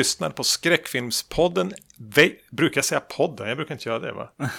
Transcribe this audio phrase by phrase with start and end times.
[0.00, 1.72] Lyssnar på skräckfilmspodden.
[1.96, 3.48] Ve- brukar jag säga podden?
[3.48, 4.30] Jag brukar inte göra det va?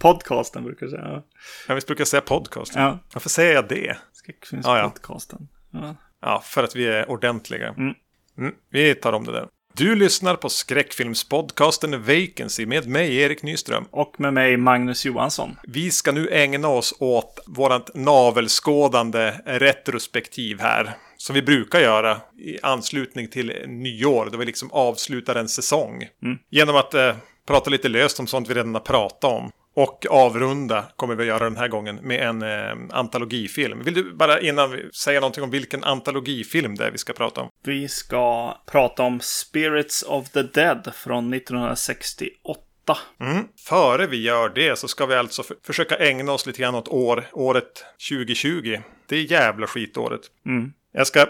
[0.00, 1.22] Podcasten brukar jag säga.
[1.68, 2.72] Jag visst brukar jag säga podcast.
[2.74, 3.96] Ja, Varför säger jag det?
[4.12, 5.48] skräckfilmspodcasten.
[5.70, 5.96] Ja.
[6.20, 7.68] Ja, för att vi är ordentliga.
[7.68, 7.94] Mm.
[8.38, 9.48] Mm, vi tar om det där.
[9.74, 13.84] Du lyssnar på skräckfilmspodcasten Vacancy med mig, Erik Nyström.
[13.90, 15.56] Och med mig Magnus Johansson.
[15.62, 20.96] Vi ska nu ägna oss åt vårt navelskådande retrospektiv här.
[21.20, 26.08] Som vi brukar göra i anslutning till nyår, då vi liksom avslutar en säsong.
[26.22, 26.38] Mm.
[26.50, 29.50] Genom att eh, prata lite löst om sånt vi redan har pratat om.
[29.74, 33.82] Och avrunda kommer vi att göra den här gången med en eh, antologifilm.
[33.84, 37.40] Vill du bara innan vi säga någonting om vilken antologifilm det är vi ska prata
[37.40, 37.48] om?
[37.64, 42.96] Vi ska prata om Spirits of the Dead från 1968.
[43.20, 43.44] Mm.
[43.68, 46.88] Före vi gör det så ska vi alltså för- försöka ägna oss lite grann åt
[46.88, 48.80] år, året 2020.
[49.08, 50.20] Det är jävla skitåret.
[50.46, 50.72] Mm.
[50.92, 51.26] Jag ska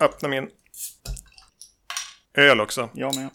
[0.00, 0.50] öppna min
[2.34, 2.90] öl också.
[2.94, 3.30] Jag med.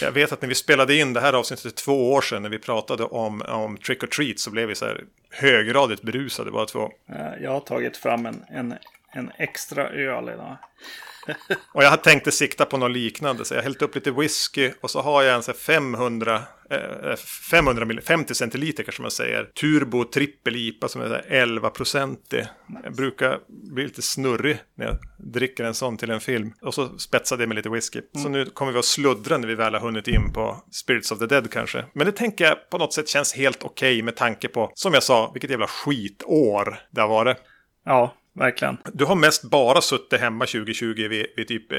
[0.00, 2.58] Jag vet att när vi spelade in det här avsnittet två år sedan när vi
[2.58, 6.90] pratade om, om Trick or Treat så blev vi så här höggradigt berusade bara två.
[7.08, 8.74] Eh, Jag har tagit fram en, en,
[9.12, 10.56] en extra öl idag.
[11.72, 14.90] Och jag hade tänkt sikta på något liknande så jag hällt upp lite whisky och
[14.90, 17.16] så har jag en så här 500, eh,
[17.50, 19.44] 500 mill, 50 centiliter kanske man säger.
[19.44, 22.46] Turbo trippel IPA som är så här 11 procentig.
[22.84, 23.38] Jag brukar
[23.74, 26.52] bli lite snurrig när jag dricker en sån till en film.
[26.62, 28.00] Och så spetsar det med lite whisky.
[28.22, 31.18] Så nu kommer vi att sluddra när vi väl har hunnit in på Spirits of
[31.18, 31.84] the Dead kanske.
[31.92, 35.02] Men det tänker jag på något sätt känns helt okej med tanke på, som jag
[35.02, 37.36] sa, vilket jävla skitår det har varit.
[37.84, 38.76] Ja, verkligen.
[38.92, 41.78] Du har mest bara suttit hemma 2020 vid, vid typ eh,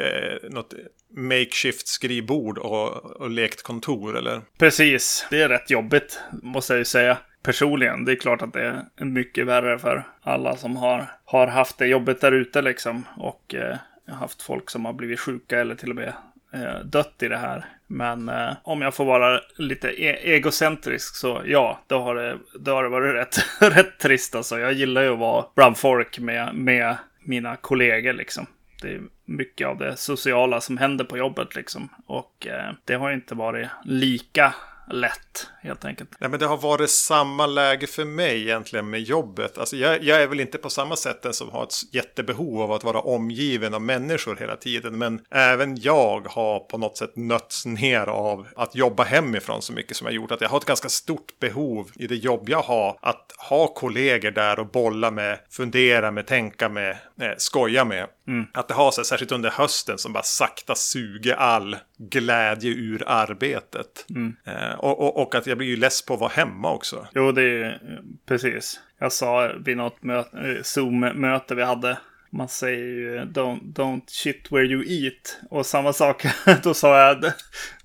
[0.50, 0.74] något
[1.16, 4.42] makeshift skrivbord och, och lekt kontor eller?
[4.58, 5.28] Precis.
[5.30, 7.18] Det är rätt jobbigt, måste jag ju säga.
[7.44, 8.06] Personligen.
[8.06, 11.88] Det är klart att det är mycket värre för alla som har, har haft det
[11.88, 13.06] jobbigt där ute liksom.
[13.18, 16.14] Och eh, haft folk som har blivit sjuka eller till och med
[16.54, 17.66] eh, dött i det här.
[17.88, 22.72] Men eh, om jag får vara lite e- egocentrisk så ja, då har det, då
[22.72, 23.38] har det varit rätt,
[23.76, 24.60] rätt trist alltså.
[24.60, 28.46] Jag gillar ju att vara bland folk med, med mina kollegor liksom.
[28.82, 31.90] Det är mycket av det sociala som händer på jobbet liksom.
[32.06, 34.54] Och eh, det har inte varit lika
[34.90, 36.10] lätt helt enkelt.
[36.20, 39.58] Nej, men det har varit samma läge för mig egentligen med jobbet.
[39.58, 42.72] Alltså jag, jag är väl inte på samma sätt den som har ett jättebehov av
[42.72, 44.98] att vara omgiven av människor hela tiden.
[44.98, 49.98] Men även jag har på något sätt nötts ner av att jobba hemifrån så mycket
[49.98, 50.32] som jag gjort.
[50.32, 53.00] Att jag har ett ganska stort behov i det jobb jag har.
[53.02, 58.08] Att ha kollegor där och bolla med, fundera med, tänka med, eh, skoja med.
[58.54, 64.06] Att det har sig, särskilt under hösten, som bara sakta suger all glädje ur arbetet.
[64.46, 67.08] Eh, och, och, och att jag blir ju less på att vara hemma också.
[67.16, 68.80] Jo, det är eh, precis.
[69.00, 71.98] Jag sa vid något möte, eh, Zoom-möte vi hade.
[72.30, 75.40] Man säger ju don't, don't shit where you eat.
[75.50, 76.26] Och samma sak,
[76.64, 77.32] då sa jag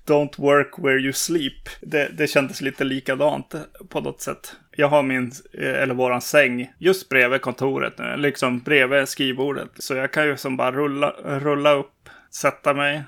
[0.05, 1.69] don't work where you sleep.
[1.81, 3.55] Det, det kändes lite likadant
[3.89, 4.55] på något sätt.
[4.71, 8.17] Jag har min, eh, eller våran säng, just bredvid kontoret nu.
[8.17, 9.69] Liksom bredvid skrivbordet.
[9.75, 13.03] Så jag kan ju som bara rulla, rulla upp, sätta mig,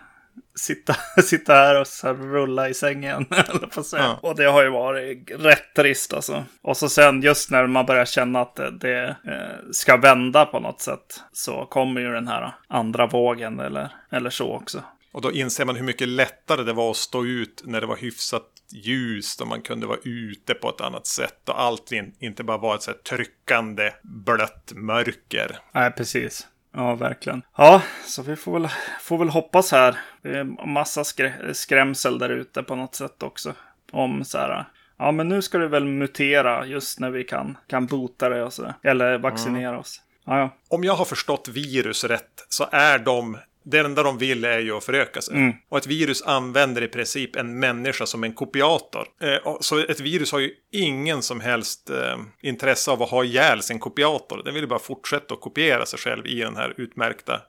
[0.56, 3.26] sitta, sitta här och så här rulla i sängen.
[3.32, 3.84] eller på.
[3.92, 4.20] Ja.
[4.22, 6.46] Och det har ju varit rätt trist alltså.
[6.62, 10.60] Och så sen just när man börjar känna att det, det eh, ska vända på
[10.60, 11.22] något sätt.
[11.34, 14.84] Så kommer ju den här andra vågen eller, eller så också.
[15.12, 17.98] Och då inser man hur mycket lättare det var att stå ut när det var
[17.98, 22.44] hyfsat ljust och man kunde vara ute på ett annat sätt och allt in, inte
[22.44, 25.60] bara var ett så här tryckande blött mörker.
[25.74, 26.48] Nej, precis.
[26.76, 27.42] Ja, verkligen.
[27.58, 28.70] Ja, så vi får väl,
[29.02, 30.00] får väl hoppas här.
[30.22, 33.54] Det är massa skrä- skrämsel där ute på något sätt också.
[33.92, 34.66] Om så här.
[34.98, 38.54] Ja, men nu ska det väl mutera just när vi kan, kan bota det och
[38.54, 38.74] så.
[38.84, 40.02] Eller vaccinera oss.
[40.26, 40.50] Ja, ja.
[40.70, 44.78] Om jag har förstått virus rätt så är de det enda de vill är ju
[44.78, 45.36] att föröka sig.
[45.36, 45.54] Mm.
[45.70, 49.08] Och ett virus använder i princip en människa som en kopiator.
[49.22, 53.62] Eh, så ett virus har ju ingen som helst eh, intresse av att ha ihjäl
[53.62, 54.42] sin kopiator.
[54.46, 57.42] Den vill ju bara fortsätta att kopiera sig själv i den här utmärkta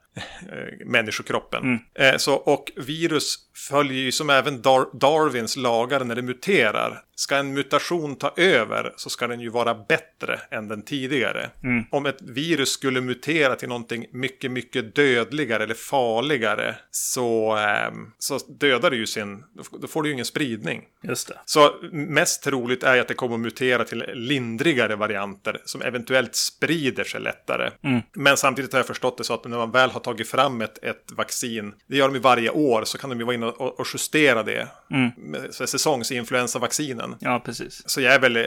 [0.84, 1.78] människokroppen.
[1.94, 7.02] Eh, så, och virus följer ju som även Dar- Darwins lagar när det muterar.
[7.18, 11.50] Ska en mutation ta över så ska den ju vara bättre än den tidigare.
[11.90, 18.38] Om ett virus skulle mutera till någonting mycket, mycket dödligare eller farligare så, ehm, så
[18.38, 19.44] dödar det ju sin,
[19.80, 20.82] då får det ju ingen spridning.
[21.02, 21.38] Just det.
[21.44, 27.04] Så mest troligt är att det kommer att mutera till lindrigare varianter som eventuellt sprider
[27.04, 27.70] sig lättare.
[28.14, 30.84] Men samtidigt har jag förstått det så att när man väl har tagit fram ett,
[30.84, 33.80] ett vaccin, det gör de ju varje år, så kan de ju vara inne och,
[33.80, 34.68] och justera det.
[35.16, 37.16] Med så här säsongsinfluensavaccinen.
[37.20, 37.88] Ja, precis.
[37.88, 38.44] Så jag är väl eh,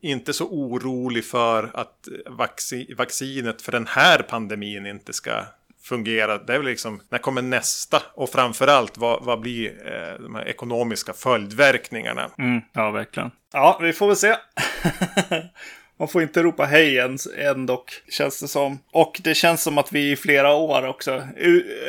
[0.00, 5.44] inte så orolig för att vaccin, vaccinet för den här pandemin inte ska
[5.82, 6.38] fungera.
[6.38, 8.02] Det är väl liksom, när kommer nästa?
[8.14, 12.30] Och framförallt, vad, vad blir eh, de här ekonomiska följdverkningarna?
[12.38, 13.30] Mm, ja, verkligen.
[13.52, 14.36] Ja, vi får väl se.
[16.02, 18.78] Man får inte ropa hej ens, ändå, känns det som.
[18.92, 21.22] Och det känns som att vi i flera år också,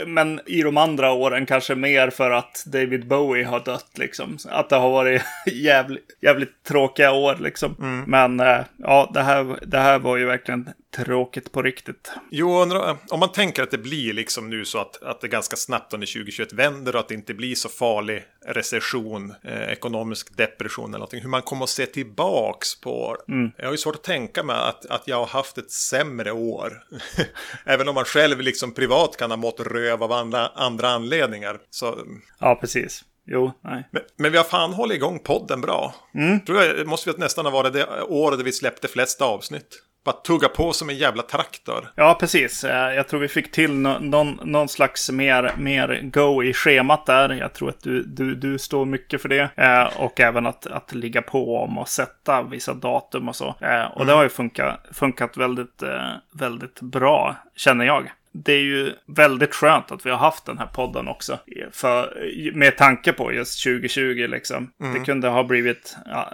[0.07, 4.38] men i de andra åren kanske mer för att David Bowie har dött liksom.
[4.50, 7.75] Att det har varit jävligt, jävligt tråkiga år liksom.
[7.80, 8.04] Mm.
[8.07, 12.12] Men eh, ja, det här, det här var ju verkligen tråkigt på riktigt.
[12.31, 12.62] Jo,
[13.10, 16.07] om man tänker att det blir liksom nu så att, att det ganska snabbt under
[16.07, 21.22] 2021 vänder och att det inte blir så farlig recession, eh, ekonomisk depression eller någonting.
[21.22, 23.18] Hur man kommer att se tillbaks på.
[23.28, 23.51] Mm.
[23.57, 26.84] Jag har ju svårt att tänka mig att, att jag har haft ett sämre år.
[27.66, 31.60] Även om man själv liksom privat kan ha mått röv av andra, andra anledningar.
[31.69, 32.00] Så...
[32.39, 33.04] Ja, precis.
[33.25, 33.89] Jo, nej.
[33.92, 35.96] Men, men, vi har fan hållit igång podden bra.
[36.16, 36.39] Mm.
[36.39, 40.50] Tror jag måste vi nästan ha varit det året vi släppte flest avsnitt bara tugga
[40.50, 41.91] på som en jävla traktor.
[41.95, 42.63] Ja, precis.
[42.63, 47.29] Eh, jag tror vi fick till någon, någon slags mer, mer go i schemat där.
[47.29, 49.50] Jag tror att du, du, du står mycket för det.
[49.55, 53.47] Eh, och även att, att ligga på om och sätta vissa datum och så.
[53.47, 54.07] Eh, och mm.
[54.07, 55.83] det har ju funkat, funkat väldigt,
[56.31, 60.65] väldigt bra, känner jag det är ju väldigt skönt att vi har haft den här
[60.65, 61.39] podden också.
[61.71, 62.17] För,
[62.53, 64.71] med tanke på just 2020 liksom.
[64.81, 64.94] Mm.
[64.94, 66.33] Det kunde ha blivit ja,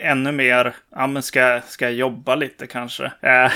[0.00, 3.04] ännu mer, ja men ska, ska jag jobba lite kanske?
[3.04, 3.52] Eh,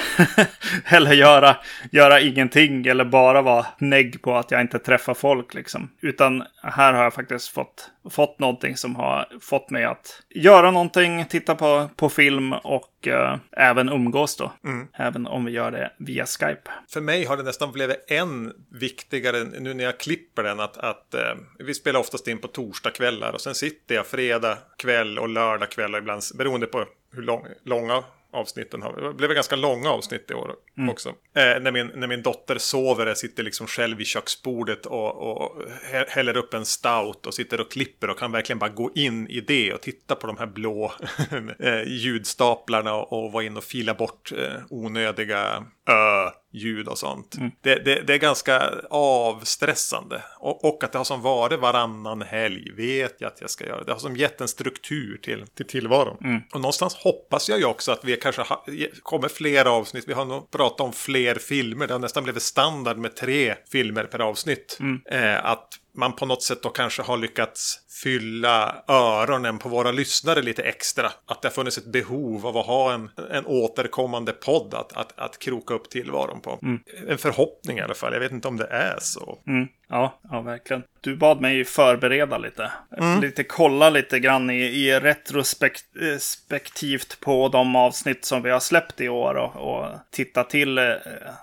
[0.94, 1.56] eller göra,
[1.90, 5.90] göra ingenting eller bara vara negg på att jag inte träffar folk liksom.
[6.00, 11.24] Utan här har jag faktiskt fått, fått någonting som har fått mig att göra någonting,
[11.24, 14.52] titta på, på film och uh, även umgås då.
[14.64, 14.88] Mm.
[14.92, 16.70] Även om vi gör det via Skype.
[16.88, 21.14] För mig har det nästan blivit än viktigare nu när jag klipper den att, att
[21.14, 25.70] uh, vi spelar oftast in på torsdagskvällar och sen sitter jag fredag kväll och lördag
[25.70, 28.04] kväll och ibland beroende på hur lång, långa
[28.36, 29.00] avsnitten har.
[29.00, 30.90] Det blev ganska långa avsnitt i år mm.
[30.90, 31.08] också.
[31.08, 35.62] Eh, när, min, när min dotter sover, jag sitter liksom själv vid köksbordet och, och
[36.08, 39.40] häller upp en stout och sitter och klipper och kan verkligen bara gå in i
[39.40, 40.92] det och titta på de här blå
[41.58, 47.36] eh, ljudstaplarna och, och vara in och fila bort eh, onödiga ö ljud och sånt.
[47.36, 47.50] Mm.
[47.60, 50.22] Det, det, det, är ganska avstressande.
[50.38, 53.84] Och, och, att det har som varit varannan helg vet jag att jag ska göra.
[53.84, 56.16] Det har som gett en struktur till, till tillvaron.
[56.24, 56.42] Mm.
[56.54, 58.64] Och någonstans hoppas jag ju också att vi kanske ha,
[59.02, 60.04] kommer fler avsnitt.
[60.08, 61.86] Vi har nog pratat om fler filmer.
[61.86, 64.78] Det har nästan blivit standard med tre filmer per avsnitt.
[64.80, 65.00] Mm.
[65.06, 70.42] Eh, att man på något sätt då kanske har lyckats fylla öronen på våra lyssnare
[70.42, 71.12] lite extra.
[71.26, 75.18] Att det har funnits ett behov av att ha en, en återkommande podd att, att,
[75.18, 76.58] att kroka upp tillvaron på.
[76.62, 76.80] Mm.
[77.08, 78.12] En förhoppning i alla fall.
[78.12, 79.38] Jag vet inte om det är så.
[79.46, 79.68] Mm.
[79.88, 80.82] Ja, ja, verkligen.
[81.00, 82.72] Du bad mig förbereda lite.
[82.98, 83.20] Mm.
[83.20, 89.08] Lite kolla lite grann i, i retrospektivt på de avsnitt som vi har släppt i
[89.08, 90.94] år och, och titta till eh,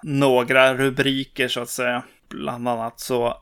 [0.03, 3.37] några rubriker så att säga bland annat så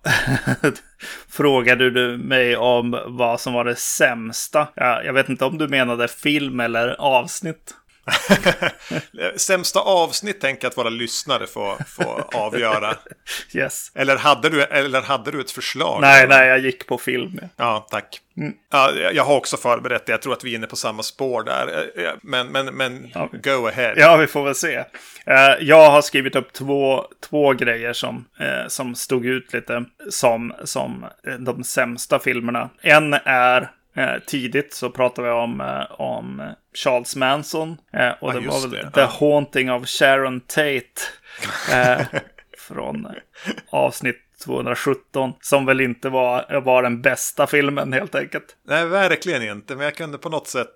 [1.29, 4.67] frågade du mig om vad som var det sämsta.
[4.75, 7.75] Jag vet inte om du menade film eller avsnitt.
[9.35, 12.95] Sämsta avsnitt tänker jag att våra lyssnare får, får avgöra.
[13.53, 13.91] Yes.
[13.95, 16.01] Eller hade, du, eller hade du ett förslag?
[16.01, 17.39] Nej, nej, jag gick på film.
[17.57, 18.19] Ja, tack.
[18.37, 18.53] Mm.
[18.71, 20.11] Ja, jag har också förberett det.
[20.11, 21.91] Jag tror att vi är inne på samma spår där.
[22.21, 23.29] Men, men, men ja.
[23.43, 23.93] go ahead.
[23.97, 24.75] Ja, vi får väl se.
[25.25, 30.53] Eh, jag har skrivit upp två, två grejer som, eh, som stod ut lite som,
[30.63, 31.05] som
[31.39, 32.69] de sämsta filmerna.
[32.81, 33.67] En är Eh,
[34.25, 37.77] tidigt så pratade vi om, eh, om Charles Manson.
[37.93, 38.91] Eh, och ja, det var väl det.
[38.91, 39.01] The.
[39.01, 40.81] Haunting of Sharon Tate.
[41.73, 42.01] Eh,
[42.57, 43.07] från
[43.69, 45.33] avsnitt 217.
[45.41, 48.55] Som väl inte var, var den bästa filmen helt enkelt.
[48.67, 49.75] Nej, verkligen inte.
[49.75, 50.73] Men jag kunde på något sätt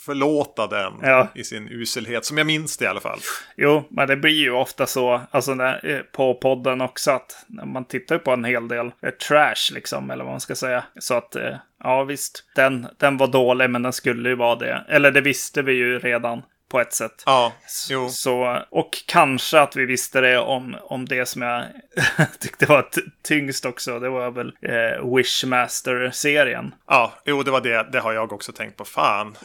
[0.00, 1.28] förlåta den ja.
[1.34, 2.24] i sin uselhet.
[2.24, 3.18] Som jag minns det i alla fall.
[3.56, 7.84] Jo, men det blir ju ofta så alltså när, eh, på podden också att man
[7.84, 10.84] tittar på en hel del eh, trash liksom, eller vad man ska säga.
[10.98, 14.84] Så att eh, ja, visst, den, den var dålig, men den skulle ju vara det.
[14.88, 17.22] Eller det visste vi ju redan på ett sätt.
[17.26, 17.52] Ja,
[17.90, 18.08] jo.
[18.08, 21.64] Så, och kanske att vi visste det om, om det som jag
[22.40, 22.88] tyckte var
[23.22, 23.98] tyngst också.
[23.98, 26.74] Det var väl eh, Wishmaster-serien.
[26.86, 27.88] Ja, jo, det var det.
[27.92, 28.84] Det har jag också tänkt på.
[28.84, 29.36] Fan,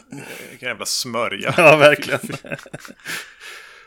[0.50, 1.54] vilken jävla smörja.
[1.64, 2.20] Ja, verkligen.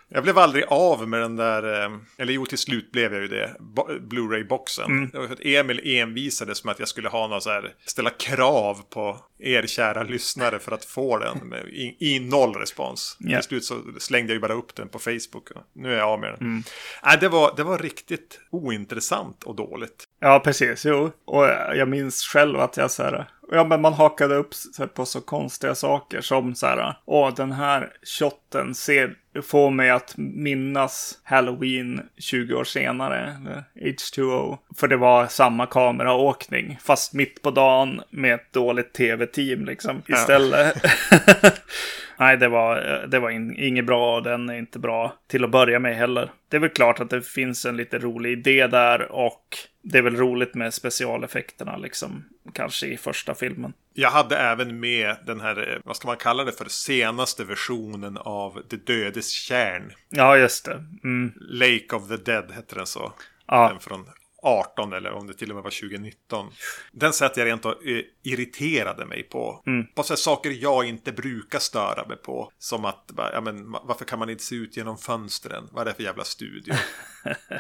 [0.10, 3.28] Jag blev aldrig av med den där, eh, eller jo till slut blev jag ju
[3.28, 3.56] det,
[4.00, 4.86] Blu-ray-boxen.
[4.86, 5.10] Mm.
[5.10, 8.10] Det var för att Emil envisades med att jag skulle ha något så här, ställa
[8.10, 13.18] krav på er kära lyssnare för att få den i, i noll respons.
[13.20, 13.42] Yeah.
[13.42, 15.50] Till slut så slängde jag ju bara upp den på Facebook.
[15.74, 16.40] Nu är jag av med den.
[16.40, 16.64] Mm.
[17.06, 20.04] Äh, det, var, det var riktigt ointressant och dåligt.
[20.20, 20.86] Ja, precis.
[20.86, 21.46] Jo, och
[21.76, 25.22] jag minns själv att jag så här, Ja, men man hakade upp sig på så
[25.22, 32.02] konstiga saker som så här, åh, den här shotten ser få mig att minnas Halloween
[32.18, 34.58] 20 år senare, eller H2O.
[34.76, 40.76] För det var samma kameraåkning, fast mitt på dagen med ett dåligt tv-team liksom istället.
[40.84, 41.50] Ja.
[42.20, 45.52] Nej, det var, det var in, inget bra och den är inte bra till att
[45.52, 46.32] börja med heller.
[46.50, 50.02] Det är väl klart att det finns en lite rolig idé där och det är
[50.02, 53.74] väl roligt med specialeffekterna liksom, kanske i första filmen.
[54.00, 58.18] Jag hade även med den här, eh, vad ska man kalla det för, senaste versionen
[58.18, 59.94] av Det dödes kärn.
[60.10, 60.84] Ja, just det.
[61.04, 61.34] Mm.
[61.36, 63.14] Lake of the Dead hette den så.
[63.48, 63.70] Ja.
[63.70, 64.10] Den från
[64.44, 66.50] 18 eller om det till och med var 2019.
[66.92, 69.64] Den sätt jag rent och eh, irriterade mig på.
[69.68, 69.86] Mm.
[69.96, 72.52] På så saker jag inte brukar störa mig på.
[72.60, 75.70] Som att, ja, men, varför kan man inte se ut genom fönstren?
[75.72, 76.74] Vad är det för jävla studio?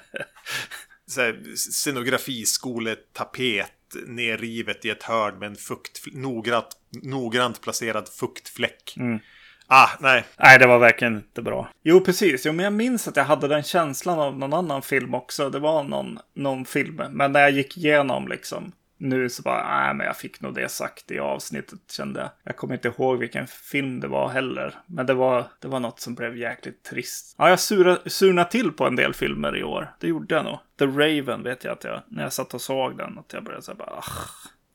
[1.07, 3.71] så här, scenografiskoletapet
[4.07, 6.67] nerrivet i ett hörn med en fukt, noggrant,
[7.03, 8.95] noggrant placerad fuktfläck.
[8.97, 9.19] Mm.
[9.67, 10.25] Ah, nej.
[10.39, 11.69] Nej, det var verkligen inte bra.
[11.83, 12.45] Jo, precis.
[12.45, 15.49] Jo, men jag minns att jag hade den känslan av någon annan film också.
[15.49, 17.01] Det var någon, någon film.
[17.11, 20.69] Men när jag gick igenom liksom nu så bara, nej, men jag fick nog det
[20.69, 22.29] sagt i avsnittet kände jag.
[22.43, 24.75] Jag kommer inte ihåg vilken film det var heller.
[24.85, 27.35] Men det var, det var något som blev jäkligt trist.
[27.37, 29.95] Ja, jag sura, surnade till på en del filmer i år.
[29.99, 30.59] Det gjorde jag nog.
[30.79, 33.63] The Raven vet jag att jag, när jag satt och såg den, att jag började
[33.63, 34.03] säga bara,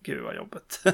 [0.04, 0.80] Gud vad jobbigt.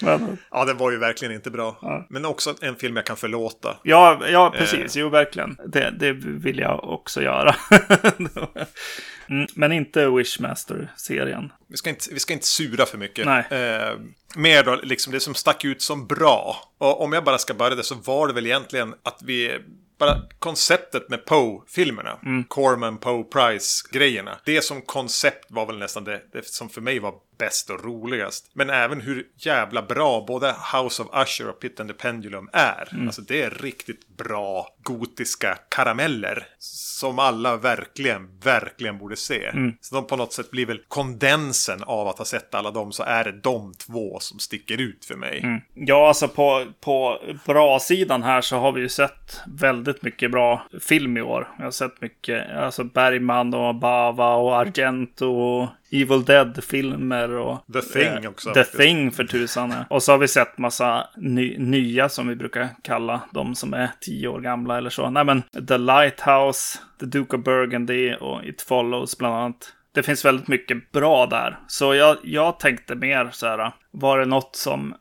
[0.00, 1.78] Men, ja, den var ju verkligen inte bra.
[1.82, 2.06] Ja.
[2.10, 3.76] Men också en film jag kan förlåta.
[3.82, 4.96] Ja, ja precis.
[4.96, 5.00] Eh.
[5.00, 5.56] Jo, verkligen.
[5.66, 7.56] Det, det vill jag också göra.
[9.28, 11.52] mm, men inte Wishmaster-serien.
[11.68, 13.26] Vi ska, inte, vi ska inte sura för mycket.
[13.26, 13.44] Nej.
[13.50, 13.98] Eh,
[14.36, 16.56] mer då, liksom det som stack ut som bra.
[16.78, 19.58] Och om jag bara ska börja det så var det väl egentligen att vi
[19.98, 22.18] bara konceptet med Poe-filmerna.
[22.22, 22.44] Mm.
[22.44, 24.38] Corman, Poe, Price-grejerna.
[24.44, 28.50] Det som koncept var väl nästan det, det som för mig var bäst och roligast.
[28.52, 32.88] Men även hur jävla bra både House of Usher och Pit and the Pendulum är.
[32.92, 33.06] Mm.
[33.06, 36.46] Alltså det är riktigt bra gotiska karameller.
[36.58, 39.46] Som alla verkligen, verkligen borde se.
[39.46, 39.72] Mm.
[39.80, 43.02] Så de på något sätt blir väl kondensen av att ha sett alla dem så
[43.02, 45.40] är det de två som sticker ut för mig.
[45.42, 45.60] Mm.
[45.74, 51.16] Ja, alltså på, på bra-sidan här så har vi ju sett väldigt mycket bra film
[51.16, 51.48] i år.
[51.58, 57.58] Jag har sett mycket, alltså Bergman och Bava och Argento och Evil Dead-filmer och...
[57.72, 58.52] The Thing också.
[58.52, 58.64] The.
[58.64, 59.74] Thing för tusan.
[59.90, 63.90] Och så har vi sett massa ny, nya som vi brukar kalla de som är
[64.00, 65.10] tio år gamla eller så.
[65.10, 69.72] Nej men The Lighthouse, The Duke of Burgundy och It Follows bland annat.
[69.94, 71.58] Det finns väldigt mycket bra där.
[71.66, 74.94] Så jag, jag tänkte mer så här, var det något som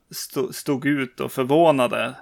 [0.51, 2.13] stod ut och förvånade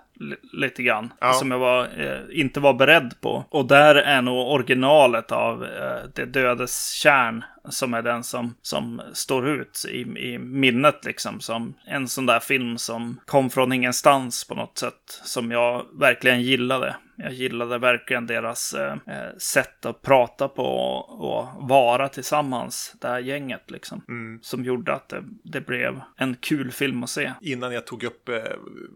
[0.53, 1.13] lite grann.
[1.19, 1.33] Ja.
[1.33, 3.45] Som jag var, eh, inte var beredd på.
[3.49, 7.43] Och där är nog originalet av eh, Det dödes kärn.
[7.69, 11.39] Som är den som, som står ut i, i minnet liksom.
[11.39, 15.21] Som en sån där film som kom från ingenstans på något sätt.
[15.23, 16.95] Som jag verkligen gillade.
[17.23, 18.95] Jag gillade verkligen deras eh,
[19.37, 22.95] sätt att prata på och, och, vara tillsammans.
[23.01, 24.01] Det här gänget liksom.
[24.07, 24.39] Mm.
[24.41, 27.31] Som gjorde att det, det blev en kul film att se.
[27.41, 28.35] Innan jag tog upp eh,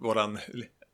[0.01, 0.37] våran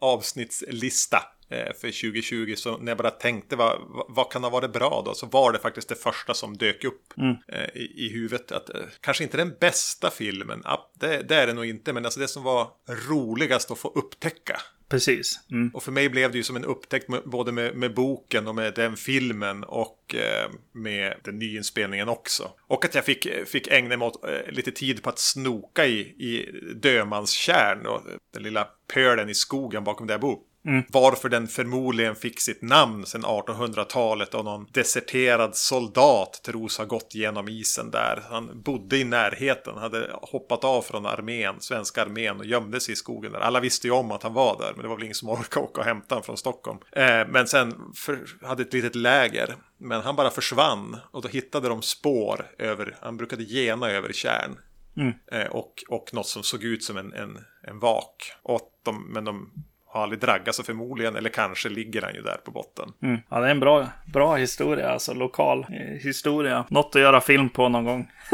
[0.01, 1.17] avsnittslista
[1.50, 2.53] eh, för 2020.
[2.58, 3.77] Så när jag bara tänkte vad,
[4.10, 5.13] vad kan ha varit bra då?
[5.13, 7.36] Så var det faktiskt det första som dök upp mm.
[7.48, 8.51] eh, i, i huvudet.
[8.51, 10.63] Att, eh, kanske inte den bästa filmen,
[11.00, 11.93] det, det är det nog inte.
[11.93, 14.62] Men alltså det som var roligast att få upptäcka.
[14.92, 15.40] Precis.
[15.52, 15.70] Mm.
[15.74, 18.56] Och för mig blev det ju som en upptäckt med, både med, med, boken och
[18.56, 22.52] med den filmen och eh, med den nyinspelningen också.
[22.68, 26.00] Och att jag fick, fick ägna mig åt eh, lite tid på att snoka i,
[26.00, 28.02] i Dömanskärn och
[28.34, 30.40] den lilla pölen i skogen bakom där jag bor.
[30.65, 30.84] Mm.
[30.89, 37.15] Varför den förmodligen fick sitt namn sedan 1800-talet och någon deserterad soldat tros ha gått
[37.15, 38.24] genom isen där.
[38.30, 42.96] Han bodde i närheten, hade hoppat av från armén, svenska armén och gömde sig i
[42.96, 43.39] skogen där.
[43.39, 45.65] Alla visste ju om att han var där, men det var väl ingen som orkade
[45.65, 46.80] åka och hämta honom från Stockholm.
[46.91, 51.70] Eh, men sen för, hade ett litet läger, men han bara försvann och då hittade
[51.70, 54.58] de spår över, han brukade gena över kärn.
[54.98, 55.13] Mm.
[55.32, 58.34] Eh, och, och något som såg ut som en, en, en vak.
[58.44, 59.51] Och de, men de
[59.92, 62.90] har aldrig draggat sig förmodligen, eller kanske ligger han ju där på botten.
[63.04, 63.20] Mm.
[63.30, 65.66] Ja, det är en bra, bra historia, alltså lokal
[66.02, 66.66] historia.
[66.70, 68.12] Något att göra film på någon gång.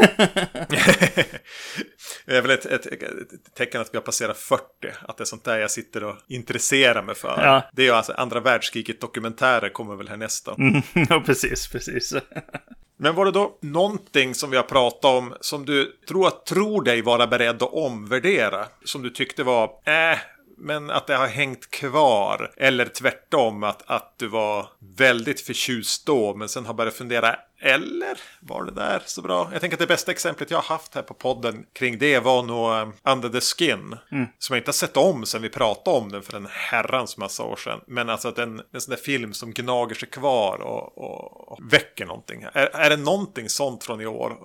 [2.26, 4.62] det är väl ett, ett, ett, tecken att vi har passerat 40,
[5.02, 7.44] att det är sånt där jag sitter och intresserar mig för.
[7.44, 7.62] Ja.
[7.72, 10.54] Det är ju alltså andra världskriget dokumentärer kommer väl härnäst då.
[10.58, 12.14] Mm, ja, precis, precis.
[13.00, 17.02] Men var det då någonting som vi har pratat om som du tror, tror dig
[17.02, 18.66] vara beredd att omvärdera?
[18.84, 20.18] Som du tyckte var, äh,
[20.58, 22.52] men att det har hängt kvar.
[22.56, 28.18] Eller tvärtom, att, att du var väldigt förtjust då, men sen har börjat fundera, eller
[28.40, 29.48] var det där så bra?
[29.52, 32.42] Jag tänker att det bästa exemplet jag har haft här på podden kring det var
[32.42, 33.96] nog um, Under the Skin.
[34.12, 34.26] Mm.
[34.38, 37.42] Som jag inte har sett om sen vi pratade om den för en herrans massa
[37.42, 37.80] år sedan.
[37.86, 41.72] Men alltså att en, en sån där film som gnager sig kvar och, och, och
[41.72, 42.42] väcker någonting.
[42.52, 44.36] Är, är det någonting sånt från i år?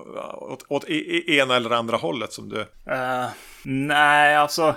[0.51, 2.60] Åt, åt i, i ena eller andra hållet som du...
[2.60, 3.27] Uh,
[3.63, 4.75] nej, alltså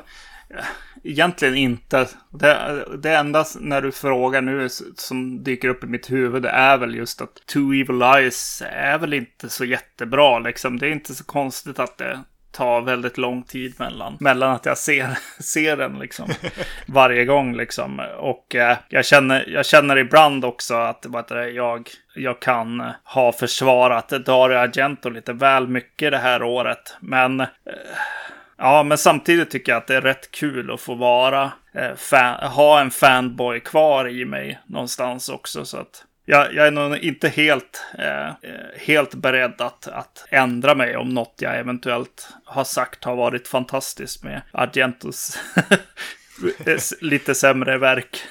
[1.05, 2.09] egentligen inte.
[2.31, 6.95] Det, det enda när du frågar nu som dyker upp i mitt huvud är väl
[6.95, 10.79] just att Two Evil Eyes är väl inte så jättebra liksom.
[10.79, 12.21] Det är inte så konstigt att det
[12.57, 16.29] tar väldigt lång tid mellan, mellan att jag ser, ser den liksom
[16.87, 18.01] varje gång liksom.
[18.19, 24.09] Och eh, jag, känner, jag känner ibland också att det, jag, jag kan ha försvarat
[24.09, 26.97] Dario Argento lite väl mycket det här året.
[27.01, 27.47] Men eh,
[28.59, 32.51] Ja, men samtidigt tycker jag att det är rätt kul att få vara, eh, fan,
[32.51, 35.65] ha en fanboy kvar i mig någonstans också.
[35.65, 38.29] Så att jag, jag är nog inte helt, eh,
[38.77, 44.25] helt beredd att, att ändra mig om något jag eventuellt har sagt har varit fantastiskt
[44.25, 45.39] med Argentos
[47.01, 48.23] lite sämre verk.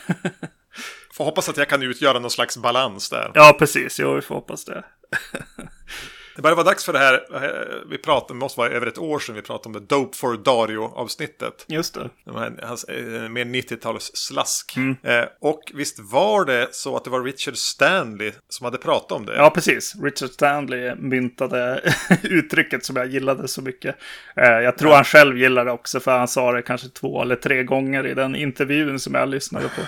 [1.13, 3.32] får hoppas att jag kan utgöra någon slags balans där.
[3.34, 4.00] Ja, precis.
[4.00, 4.84] Jo, vi får hoppas det.
[6.36, 7.13] Det börjar vara dags för det här.
[7.34, 10.18] Eh, vi pratade, det måste vara över ett år sedan vi pratade om det Dope
[10.18, 11.65] for Dario-avsnittet.
[11.68, 12.10] Just det.
[12.63, 14.77] Hans, eh, mer 90-tals slask.
[14.77, 14.98] Mm.
[15.04, 19.25] Eh, och visst var det så att det var Richard Stanley som hade pratat om
[19.25, 19.36] det?
[19.36, 19.96] Ja, precis.
[20.04, 21.82] Richard Stanley myntade
[22.24, 23.96] uttrycket som jag gillade så mycket.
[24.36, 24.96] jag tror ja.
[24.96, 28.13] han själv gillade det också, för han sa det kanske två eller tre gånger i
[28.13, 29.82] den intervjun som jag lyssnade på.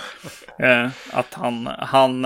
[1.18, 2.22] att han, han,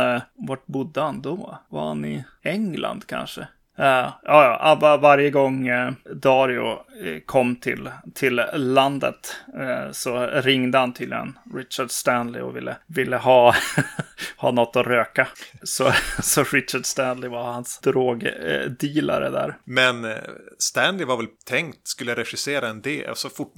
[0.48, 1.60] vart bodde han då?
[1.70, 3.48] Var han i England kanske?
[3.81, 6.72] Eh, ja, ja, ah, ABBA varje gång eh, Dario
[7.03, 9.35] eh, kom till, till landet
[9.91, 13.55] så ringde han till en Richard Stanley och ville, ville ha,
[14.37, 15.27] ha något att röka.
[15.63, 15.91] Så,
[16.22, 19.57] så Richard Stanley var hans drogdealare där.
[19.63, 20.07] Men
[20.59, 23.53] Stanley var väl tänkt skulle regissera en del, alltså fort,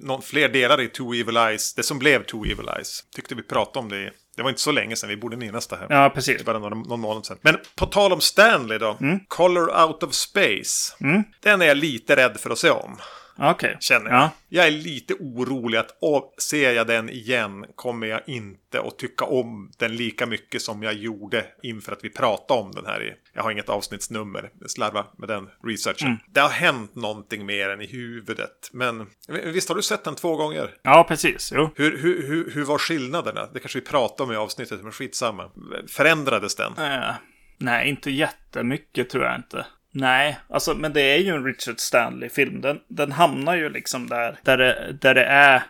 [0.00, 3.04] någon, fler delar i Two Evil Eyes, det som blev Two Evil Eyes.
[3.16, 5.76] Tyckte vi pratade om det det var inte så länge sedan, vi borde minnas det
[5.76, 5.86] här.
[5.88, 6.44] Ja, precis.
[6.44, 7.38] Bara någon, någon månad sedan.
[7.40, 8.96] Men på tal om Stanley då.
[9.00, 9.20] Mm.
[9.28, 10.94] Color Out of Space.
[11.00, 11.22] Mm.
[11.40, 12.96] Den är jag lite rädd för att se om.
[13.38, 13.76] Okay.
[13.80, 14.20] Känner jag.
[14.20, 14.30] Ja.
[14.48, 19.24] Jag är lite orolig att och, ser jag den igen kommer jag inte att tycka
[19.24, 23.02] om den lika mycket som jag gjorde inför att vi pratade om den här.
[23.02, 26.08] I, jag har inget avsnittsnummer, slarva med den researchen.
[26.08, 26.20] Mm.
[26.28, 28.70] Det har hänt någonting mer än i huvudet.
[28.72, 30.74] Men visst har du sett den två gånger?
[30.82, 31.52] Ja, precis.
[31.54, 31.70] Jo.
[31.76, 33.48] Hur, hur, hur, hur var skillnaderna?
[33.52, 35.50] Det kanske vi pratade om i avsnittet, men skitsamma.
[35.88, 36.72] Förändrades den?
[36.78, 37.14] Äh,
[37.58, 39.66] nej, inte jättemycket tror jag inte.
[40.00, 42.60] Nej, alltså, men det är ju en Richard Stanley-film.
[42.60, 45.62] Den, den hamnar ju liksom där, där det, där det är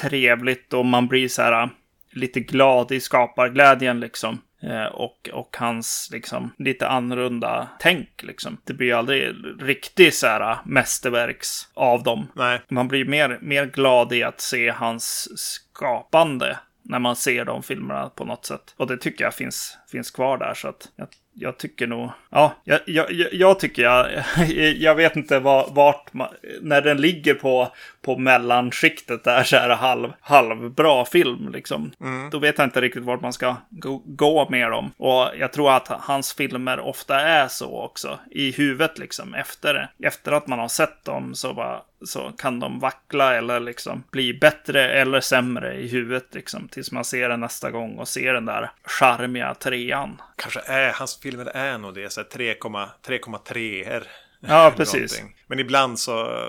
[0.00, 1.68] trevligt och man blir så här äh,
[2.12, 4.40] lite glad i skaparglädjen liksom.
[4.62, 8.60] Eh, och, och hans liksom lite annorlunda tänk liksom.
[8.64, 12.26] Det blir ju aldrig riktigt så här äh, mästerverks av dem.
[12.34, 12.60] Nej.
[12.68, 18.08] Man blir mer, mer glad i att se hans skapande när man ser de filmerna
[18.08, 18.74] på något sätt.
[18.76, 20.54] Och det tycker jag finns, finns kvar där.
[20.54, 24.06] Så att jag jag tycker nog, ja, jag, jag, jag tycker jag,
[24.78, 26.28] jag vet inte var, vart, man,
[26.60, 27.72] när den ligger på,
[28.06, 31.92] på mellanskiktet där så är det halv, halvbra film liksom.
[32.00, 32.30] Mm.
[32.30, 34.92] Då vet jag inte riktigt vart man ska gå, gå med dem.
[34.96, 40.32] Och jag tror att hans filmer ofta är så också, i huvudet liksom, efter, efter
[40.32, 44.90] att man har sett dem så bara, så kan de vackla eller liksom bli bättre
[44.90, 46.68] eller sämre i huvudet liksom.
[46.68, 50.22] Tills man ser den nästa gång och ser den där charmiga trean.
[50.36, 54.02] Kanske är hans filmer är nog det, 3,3
[54.40, 55.22] Ja, precis.
[55.46, 56.42] Men ibland så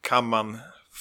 [0.00, 0.58] kan man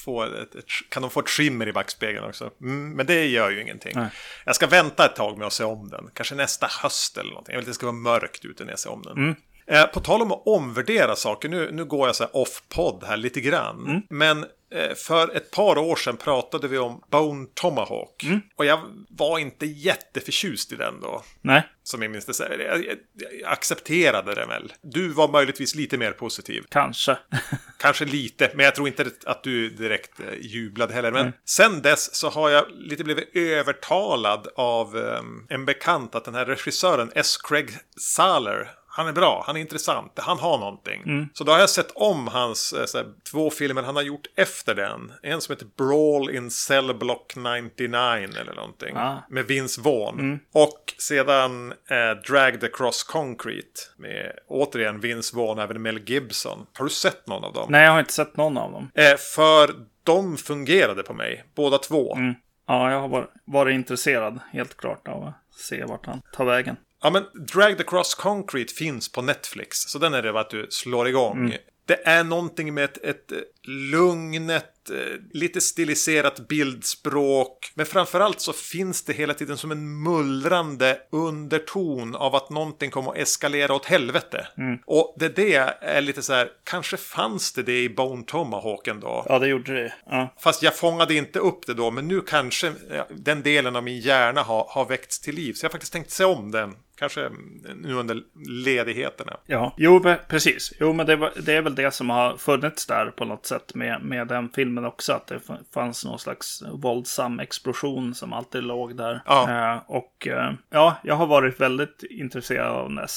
[0.08, 2.50] få ett, ett, kan de få ett skimmer i backspegeln också.
[2.62, 3.92] Mm, men det gör ju ingenting.
[3.96, 4.10] Nej.
[4.46, 6.10] Jag ska vänta ett tag med att se om den.
[6.14, 7.54] Kanske nästa höst eller någonting.
[7.54, 9.18] Jag vill att det ska vara mörkt ute när jag ser om den.
[9.18, 9.36] Mm.
[9.68, 13.42] Eh, på tal om att omvärdera saker, nu, nu går jag så off-podd här lite
[13.42, 13.86] grann.
[13.88, 14.02] Mm.
[14.10, 14.46] Men
[14.96, 18.24] för ett par år sedan pratade vi om Bone Tomahawk.
[18.24, 18.42] Mm.
[18.56, 21.24] Och jag var inte jätteförtjust i den då.
[21.42, 21.64] Nej.
[21.84, 22.40] Som jag minns det.
[22.40, 22.98] Jag, jag,
[23.42, 24.74] jag accepterade den väl.
[24.82, 26.64] Du var möjligtvis lite mer positiv.
[26.70, 27.18] Kanske.
[27.78, 31.12] Kanske lite, men jag tror inte att du direkt eh, jublade heller.
[31.12, 31.34] Men mm.
[31.46, 36.46] sen dess så har jag lite blivit övertalad av um, en bekant att den här
[36.46, 37.38] regissören S.
[37.38, 41.02] Craig Saller han är bra, han är intressant, han har någonting.
[41.06, 41.30] Mm.
[41.34, 44.76] Så då har jag sett om hans eh, såhär, två filmer han har gjort efter
[44.76, 45.12] den.
[45.24, 47.98] En som heter Brawl in Cell Block 99
[48.42, 48.96] eller någonting.
[48.96, 49.24] Ah.
[49.30, 50.20] Med Vince Vaughn.
[50.20, 50.40] Mm.
[50.54, 53.82] Och sedan eh, Dragged Across Concrete.
[53.98, 56.66] Med återigen Vince Vaughn, även Mel Gibson.
[56.78, 57.68] Har du sett någon av dem?
[57.70, 58.92] Nej, jag har inte sett någon av dem.
[58.96, 62.16] Eh, för de fungerade på mig, båda två.
[62.16, 62.34] Mm.
[62.68, 66.76] Ja, jag har varit, varit intresserad helt klart av att se vart han tar vägen.
[67.04, 69.78] Ja, men Drag the Cross Concrete finns på Netflix.
[69.78, 71.38] Så den är det att du slår igång.
[71.38, 71.58] Mm.
[71.88, 73.32] Det är någonting med ett, ett
[73.68, 77.72] lugnet, eh, lite stiliserat bildspråk.
[77.76, 83.12] Men framförallt så finns det hela tiden som en mullrande underton av att någonting kommer
[83.12, 84.48] att eskalera åt helvete.
[84.58, 84.80] Mm.
[84.86, 89.26] Och det, det är lite så här, kanske fanns det det i Bone Tomahawk ändå.
[89.30, 89.94] Ja, det gjorde det.
[90.06, 90.34] Ja.
[90.40, 92.74] Fast jag fångade inte upp det då, men nu kanske
[93.10, 95.54] den delen av min hjärna har, har väckts till liv.
[95.54, 96.76] Så jag har faktiskt tänkt se om den.
[97.00, 97.30] Kanske
[97.76, 98.22] nu under
[98.66, 99.38] ledigheterna.
[99.46, 100.74] Ja, jo precis.
[100.80, 103.76] Jo men det, var, det är väl det som har funnits där på något sätt
[103.76, 105.14] med, med den filmen också.
[105.14, 105.40] Att det
[105.74, 109.22] fanns någon slags våldsam explosion som alltid låg där.
[109.26, 109.74] Ja.
[109.74, 113.08] Eh, och eh, ja, jag har varit väldigt intresserad av den där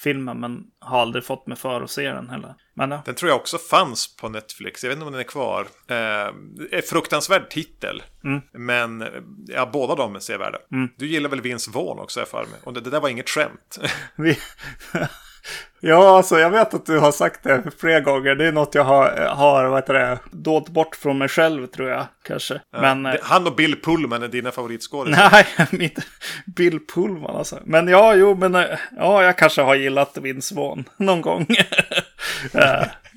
[0.00, 0.40] cellblock-filmen.
[0.40, 2.54] Men har aldrig fått mig för att se den heller.
[2.74, 4.84] Men ja, Den tror jag också fanns på Netflix.
[4.84, 5.66] Jag vet inte om den är kvar.
[5.88, 5.96] Eh,
[6.70, 8.02] är fruktansvärd titel.
[8.24, 8.40] Mm.
[8.52, 9.04] Men
[9.46, 10.58] ja, båda de är sevärda.
[10.96, 12.60] Du gillar väl Vince Vaughn också, jag för mig.
[12.64, 13.78] Och det, det där var inget skämt.
[15.82, 18.34] Ja, alltså jag vet att du har sagt det flera gånger.
[18.34, 21.88] Det är något jag har, har vad heter det, dolt bort från mig själv tror
[21.88, 22.60] jag kanske.
[22.80, 25.30] Men eh, Det- Han och Bill Pullman är dina favoritskådisar.
[25.32, 25.46] nej,
[25.86, 26.02] inte
[26.56, 27.58] Bill Pullman alltså.
[27.64, 28.64] Men ja, jo, men eh,
[28.96, 31.46] ja, jag kanske har gillat Vince Vaughn någon gång.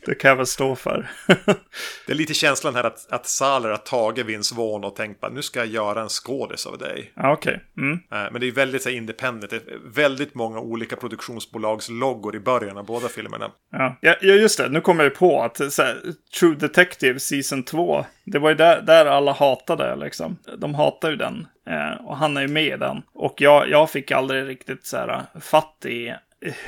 [0.05, 1.11] Det kan jag väl stå för.
[2.05, 5.33] Det är lite känslan här att, att Saler har tagit Vince Vaughn och tänkt att
[5.33, 7.11] nu ska jag göra en skådis av dig.
[7.15, 7.63] ja, okej.
[7.77, 7.93] Mm.
[7.93, 9.49] Eh, Men det är väldigt så här, independent.
[9.49, 13.51] Det är väldigt många olika produktionsbolags loggor i början av båda filmerna.
[13.71, 13.95] Ja.
[14.01, 14.69] ja, just det.
[14.69, 15.97] Nu kommer jag på att här,
[16.39, 18.05] True Detective Season 2.
[18.25, 20.37] Det var ju där, där alla hatade liksom.
[20.57, 21.47] De hatar ju den.
[21.67, 23.01] Eh, och han är ju med i den.
[23.13, 26.13] Och jag, jag fick aldrig riktigt så här fatt i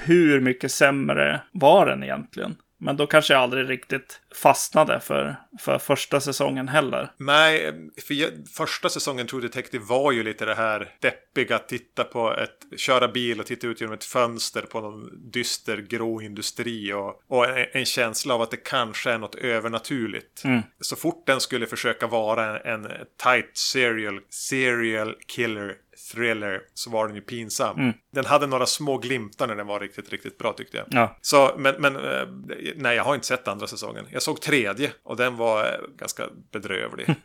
[0.04, 2.56] hur mycket sämre var den egentligen.
[2.78, 7.12] Men då kanske jag aldrig riktigt fastnade för, för första säsongen heller.
[7.18, 7.74] Nej,
[8.08, 12.80] för jag, första säsongen True Detective var ju lite det här deppiga, titta på ett,
[12.80, 17.46] köra bil och titta ut genom ett fönster på någon dyster grå industri och, och
[17.46, 20.44] en, en känsla av att det kanske är något övernaturligt.
[20.80, 22.92] Så fort den skulle försöka vara en, en
[23.24, 25.76] tight serial, serial killer
[26.12, 27.94] thriller så var den ju pinsam.
[28.14, 30.86] Den hade några små glimtar när den var riktigt, riktigt bra tyckte jag.
[30.90, 32.28] Ja, Så, men, men eh,
[32.76, 34.06] nej, jag har inte sett andra säsongen.
[34.10, 37.16] Jag såg tredje och den var eh, ganska bedrövlig.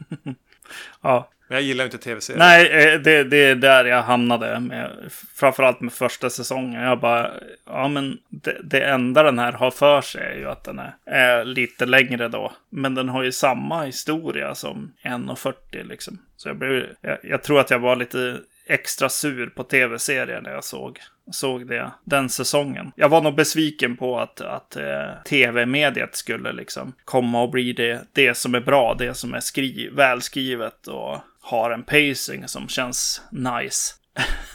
[1.03, 1.31] ja.
[1.49, 2.39] Men jag gillar inte tv-serier.
[2.39, 4.61] Nej, eh, det, det är där jag hamnade.
[4.61, 4.91] Med,
[5.35, 6.83] framförallt med första säsongen.
[6.83, 7.31] Jag bara,
[7.67, 10.95] ja men det, det enda den här har för sig är ju att den är,
[11.07, 12.53] är lite längre då.
[12.71, 16.19] Men den har ju samma historia som 1.40 liksom.
[16.37, 18.39] Så jag, blev, jag, jag tror att jag var lite
[18.71, 20.99] extra sur på tv-serien när jag såg,
[21.33, 22.93] såg det den säsongen.
[22.97, 28.07] Jag var nog besviken på att, att eh, tv-mediet skulle liksom komma och bli det,
[28.13, 33.23] det som är bra, det som är skri, välskrivet och har en pacing som känns
[33.31, 33.95] nice.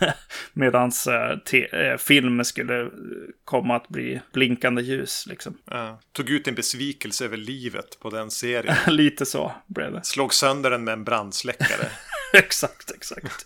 [0.53, 0.91] Medan
[1.71, 2.87] eh, film skulle eh,
[3.45, 5.25] komma att bli blinkande ljus.
[5.27, 5.57] Liksom.
[5.71, 5.99] Ja.
[6.11, 8.75] Tog ut en besvikelse över livet på den serien.
[8.95, 10.05] Lite så blev det.
[10.05, 11.89] Slog sönder den med en brandsläckare.
[12.45, 13.45] exakt, exakt.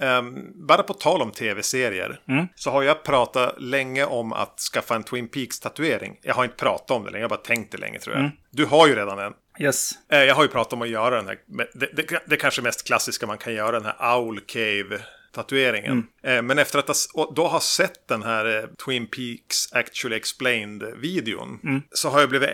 [0.00, 2.20] Ehm, bara på tal om tv-serier.
[2.54, 6.18] Så har jag pratat länge om att skaffa en Twin Peaks-tatuering.
[6.22, 8.30] Jag har inte pratat om det länge, jag har bara tänkt det länge tror jag.
[8.50, 9.32] Du har ju redan en.
[9.58, 9.92] Yes.
[10.12, 11.38] Eh, Jag har ju pratat om att göra den här,
[11.74, 15.00] det, det, det kanske mest klassiska man kan göra, den här Owl Cave
[15.32, 16.06] tatueringen.
[16.22, 16.90] Eh, Men efter att
[17.36, 22.50] då ha sett den här eh, Twin Peaks Actually Explained-videon så har jag blivit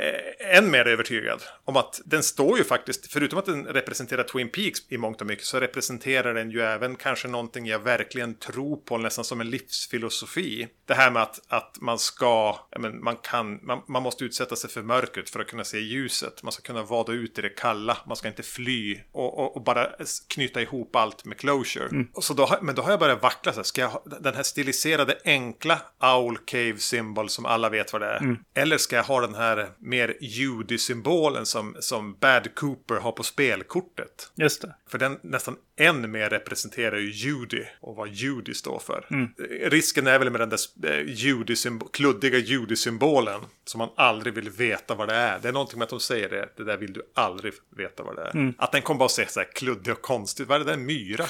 [0.52, 4.80] än mer övertygad om att den står ju faktiskt, förutom att den representerar Twin Peaks
[4.88, 8.98] i mångt och mycket, så representerar den ju även kanske någonting jag verkligen tror på,
[8.98, 10.68] nästan som en livsfilosofi.
[10.86, 14.70] Det här med att, att man ska, men man kan, man, man måste utsätta sig
[14.70, 16.42] för mörkret för att kunna se ljuset.
[16.42, 19.62] Man ska kunna vada ut i det kalla, man ska inte fly och, och, och
[19.62, 19.90] bara
[20.28, 22.04] knyta ihop allt med closure.
[22.14, 24.34] Och så då, men då har jag börjat vackla så här, ska jag ha den
[24.34, 28.36] här stiliserade enkla Owl Cave symbol som alla vet vad det är?
[28.54, 34.30] Eller ska jag ha den här mer Judy-symbolen som, som Bad Cooper har på spelkortet?
[34.34, 34.74] Just det.
[34.88, 39.06] För den nästan än mer representerar ju Judy och vad Judy står för.
[39.10, 44.50] Eh, Risken är väl med den där eh, Judy-symbo- kluddiga Judy-symbolen som man aldrig vill
[44.50, 45.38] veta vad det är.
[45.38, 48.16] Det är någonting med att de säger det, det där vill du aldrig veta vad
[48.16, 48.54] det är.
[48.58, 50.78] Att den kommer bara att se så här kluddig och konstig, vad är det där,
[50.78, 51.24] en myra?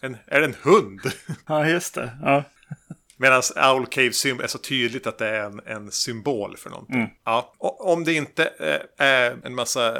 [0.00, 1.00] En, är det en hund?
[1.46, 2.10] Ja, just det.
[2.22, 2.44] Ja.
[3.16, 7.10] Medan Owl Cave är så tydligt att det är en, en symbol för någonting.
[7.24, 7.54] Ja.
[7.58, 9.98] Och om det inte eh, är en massa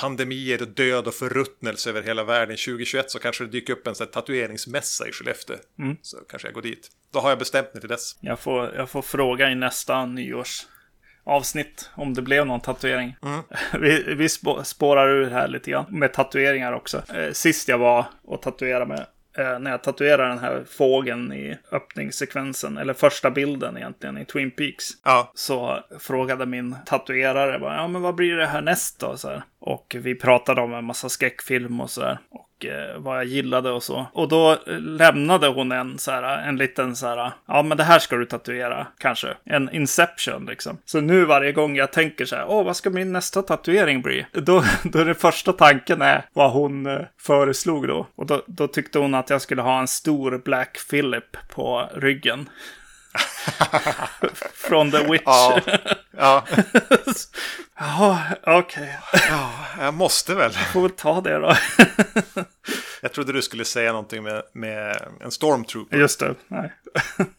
[0.00, 3.94] pandemier och död och förruttnelse över hela världen 2021 så kanske det dyker upp en
[3.94, 5.56] sån tatueringsmässa i Skellefteå.
[6.02, 6.88] Så kanske jag går dit.
[7.12, 8.16] Då har jag bestämt mig till dess.
[8.20, 10.66] Jag, får, jag får fråga i nästa nyårs
[11.26, 13.16] avsnitt om det blev någon tatuering.
[13.80, 17.02] Vi, vi spå- spårar ur här lite grann med tatueringar också.
[17.14, 19.04] Eh, sist jag var och tatuerade mig
[19.36, 24.84] när jag tatuerade den här fågeln i öppningssekvensen, eller första bilden egentligen i Twin Peaks
[25.04, 29.16] Ja, så frågade min tatuerare bara, ja men vad blir det här näst då?
[29.16, 29.42] Så här.
[29.66, 32.18] Och vi pratade om en massa skräckfilm och sådär.
[32.30, 34.06] Och eh, vad jag gillade och så.
[34.12, 37.84] Och då eh, lämnade hon en så här, en liten så här, ja men det
[37.84, 39.34] här ska du tatuera, kanske.
[39.44, 40.78] En inception liksom.
[40.84, 44.26] Så nu varje gång jag tänker så här, åh vad ska min nästa tatuering bli?
[44.32, 48.06] Då, då är det första tanken är vad hon eh, föreslog då.
[48.14, 52.48] Och då, då tyckte hon att jag skulle ha en stor Black Philip på ryggen.
[54.54, 55.22] Från The Witch.
[55.26, 55.60] ja,
[56.16, 56.44] ja,
[57.78, 58.98] Jaha, okej.
[59.30, 60.50] ja, jag måste väl.
[60.52, 61.54] Får väl ta det då.
[63.04, 65.96] Jag trodde du skulle säga någonting med, med en stormtrooper.
[65.96, 66.34] Just det.
[66.48, 66.72] Nej.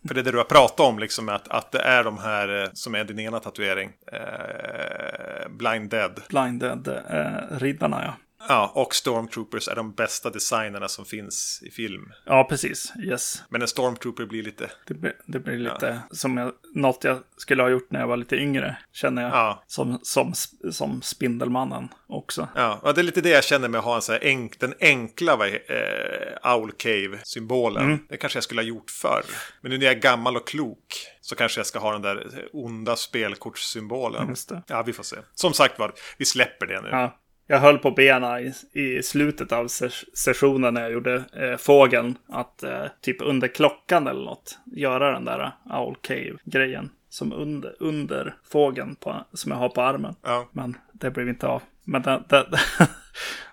[0.07, 2.63] För det är det du har pratat om, liksom att, att det är de här
[2.63, 3.91] eh, som är din ena tatuering.
[4.11, 6.21] Eh, Blind Dead.
[6.29, 8.24] Blinded eh, riddarna ja.
[8.47, 12.11] Ja, och Stormtroopers är de bästa designerna som finns i film.
[12.25, 12.93] Ja, precis.
[13.03, 13.43] Yes.
[13.49, 14.71] Men en Stormtrooper blir lite...
[14.87, 18.17] Det blir, det blir lite som jag, något jag skulle ha gjort när jag var
[18.17, 18.77] lite yngre.
[18.93, 19.31] Känner jag.
[19.31, 19.63] Ja.
[19.67, 20.33] Som, som,
[20.71, 22.47] som Spindelmannen också.
[22.55, 24.59] Ja, och det är lite det jag känner med att ha en så här enk,
[24.59, 27.99] den enkla eh, Owl Cave-symbolen.
[28.09, 29.23] Det kanske jag skulle ha gjort förr.
[29.61, 32.47] Men nu när jag är gammal och klok så kanske jag ska ha den där
[32.53, 34.35] onda spelkortssymbolen.
[34.67, 35.17] Ja, vi får se.
[35.35, 36.89] Som sagt var, vi släpper det nu.
[36.91, 37.17] Ja.
[37.47, 42.17] Jag höll på bena i, i slutet av ses- sessionen när jag gjorde eh, fågeln.
[42.29, 46.89] Att eh, typ under klockan eller något göra den där Owl Cave-grejen.
[47.09, 50.15] Som under, under fågeln på, som jag har på armen.
[50.21, 50.49] Ja.
[50.51, 51.61] Men det blev inte av.
[51.85, 52.45] Men det, det,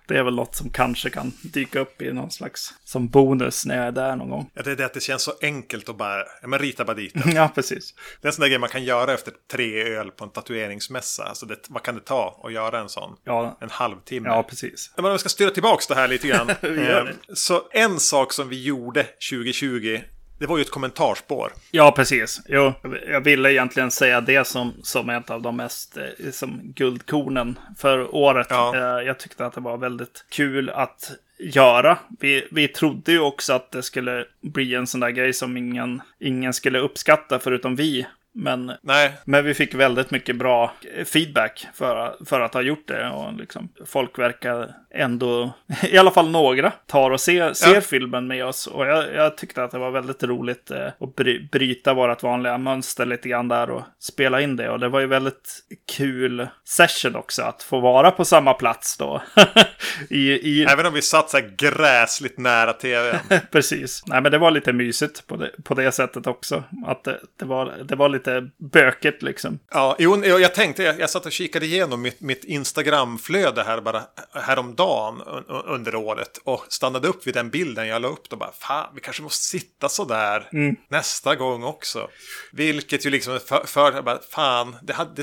[0.09, 3.77] det är väl något som kanske kan dyka upp i någon slags som bonus när
[3.77, 4.51] jag är där någon gång.
[4.55, 6.97] Ja, det är det att det känns så enkelt att bara, ja men rita bara
[6.97, 7.33] dit den.
[7.35, 7.95] Ja, precis.
[8.21, 11.25] Det är en sån där grej man kan göra efter tre öl på en tatueringsmässa.
[11.25, 13.17] Alltså det, vad kan det ta att göra en sån?
[13.25, 14.29] Ja, En halvtimme.
[14.29, 14.91] ja precis.
[14.97, 16.49] Men om vi ska styra tillbaka det här lite grann.
[16.63, 20.01] gör Eh, Så en sak som vi gjorde 2020,
[20.43, 21.53] det var ju ett kommentarspår.
[21.71, 22.41] Ja, precis.
[22.49, 22.73] Jo,
[23.09, 28.15] jag ville egentligen säga det som, som ett av de mest eh, som guldkornen för
[28.15, 28.47] året.
[28.51, 28.77] Ja.
[28.77, 31.99] Eh, Jag tyckte att det var väldigt kul att göra.
[32.21, 36.03] Vi, vi trodde ju också att det skulle bli en sån där grej som ingen,
[36.21, 38.07] ingen skulle uppskatta förutom vi.
[38.35, 40.73] Men Nej, Men vi fick väldigt mycket bra
[41.05, 43.09] feedback för, för att ha gjort det.
[43.11, 47.81] Och liksom, folk verkar ändå, i alla fall några, tar och ser, ser Ja.
[47.81, 48.67] filmen med oss.
[48.67, 52.59] Och jag, jag tyckte att det var väldigt roligt eh, att bry, bryta vårt vanliga
[52.59, 54.71] mönster lite grann där och spela in det.
[54.71, 55.61] Och det var ju väldigt
[55.97, 59.23] kul session också, att få vara på samma plats då.
[60.11, 63.17] I, i, även om vi satt så här gräsligt nära tvn.
[63.51, 64.03] Precis.
[64.07, 66.65] Nej, men det var lite mysigt på det, på det sättet också.
[66.87, 68.22] Att det, det, var, det var lite
[68.73, 69.59] bökigt liksom.
[69.71, 74.03] Ja, jo, jag tänkte, jag, jag satt och kikade igenom mitt, mitt Instagram-flöde här bara
[74.35, 78.37] häromdagen un, un- under året och stannade upp vid den bilden jag la upp då
[78.37, 80.49] bara, fan, vi kanske måste sitta så där
[80.91, 82.09] nästa gång också.
[82.53, 85.23] Vilket ju liksom för, för bara, fan, det hade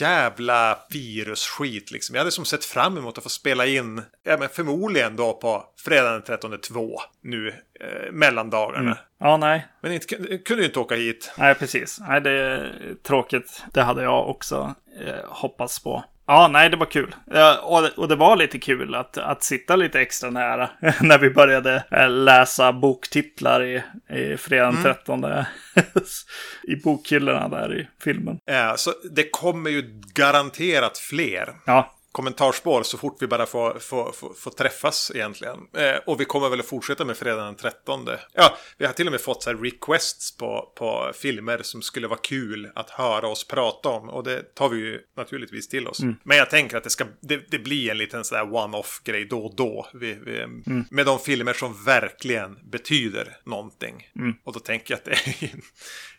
[0.00, 2.14] jävla virusskit liksom.
[2.14, 5.64] Jag hade som sett fram emot att få spela in, ja men förmodligen då på
[5.84, 8.98] fredagen den 13 2 nu, eh, mellandagarna.
[9.20, 9.66] Ja, nej.
[9.82, 10.06] Men inte,
[10.38, 11.34] kunde ju inte åka hit.
[11.38, 12.00] Nej, precis.
[12.08, 13.64] Nej, det är tråkigt.
[13.72, 14.74] Det hade jag också
[15.06, 16.04] eh, hoppats på.
[16.28, 17.14] Ja, nej, det var kul.
[17.26, 17.58] Ja,
[17.96, 22.10] och, det- var lite kul att, att sitta lite extra nära när vi började eh,
[22.10, 25.24] läsa boktitlar i, i fredagen den 13.
[26.68, 28.38] I bokhyllorna där i filmen.
[28.50, 34.12] Eh, Så det kommer ju garanterat fler Ja, kommentarspår så fort vi bara får, får,
[34.12, 35.58] får, får träffas egentligen.
[35.76, 38.08] Eh, och vi kommer väl att fortsätta med fredagen den 13.
[38.32, 42.08] Ja, vi har till och med fått så här requests på, på filmer som skulle
[42.08, 44.08] vara kul att höra oss prata om.
[44.08, 46.00] Och det tar vi ju naturligtvis till oss.
[46.22, 49.24] Men jag tänker att det, ska, det, det blir en liten så här one-off grej
[49.24, 49.88] då och då.
[49.94, 50.46] Vi, vi,
[50.90, 54.08] Med de filmer som verkligen betyder någonting.
[54.44, 55.50] Och då tänker jag att det är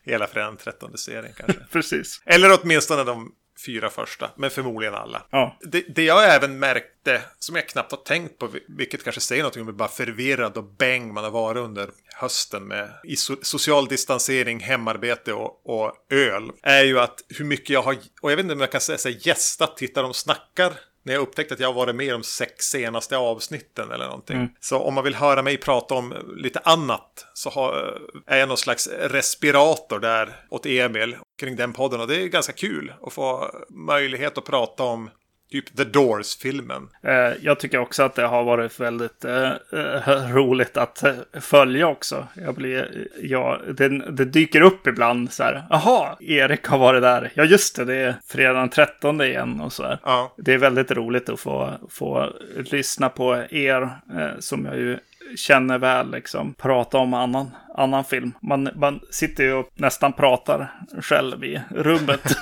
[0.12, 1.64] hela fredagen den 13 serien kanske.
[1.72, 2.22] precis.
[2.26, 3.32] Eller åtminstone de
[3.66, 5.26] fyra första, men förmodligen alla.
[5.30, 5.58] Ja.
[5.62, 9.58] Det, det jag även märkte, som jag knappt har tänkt på, vilket kanske säger något
[9.58, 13.88] om hur bara förvirrad och bäng man har varit under hösten med i so social
[13.88, 18.44] distansering, hemarbete och, och öl, är ju att hur mycket jag har, och jag vet
[18.44, 20.74] inte om jag kan säga gästat, tittar de snackar,
[21.08, 24.38] när jag upptäckte att jag varit med i de sex senaste avsnitten eller någonting.
[24.60, 28.58] Så om man vill höra mig prata om lite annat så har, är jag någon
[28.58, 32.02] slags respirator där åt Emil kring den podden.
[32.02, 35.10] Och det är ganska kul att få möjlighet att prata om
[35.52, 36.90] typ The Doors-filmen.
[37.02, 42.28] Eh, jag tycker också att det har varit väldigt eh, eh, roligt att följa också.
[42.34, 45.64] Jag blir, ja, det, det, dyker upp ibland så här.
[45.70, 47.32] Jaha, Erik har varit där.
[47.34, 50.00] Ja, just det, det är fredag den 13 igen och så här.
[50.04, 50.34] Ja.
[50.38, 53.82] Det är väldigt roligt att få, få lyssna på er
[54.18, 54.98] eh, som jag ju
[55.36, 58.34] känner väl liksom prata om annan, annan film.
[58.42, 62.22] Man, man sitter ju och nästan pratar själv i rummet.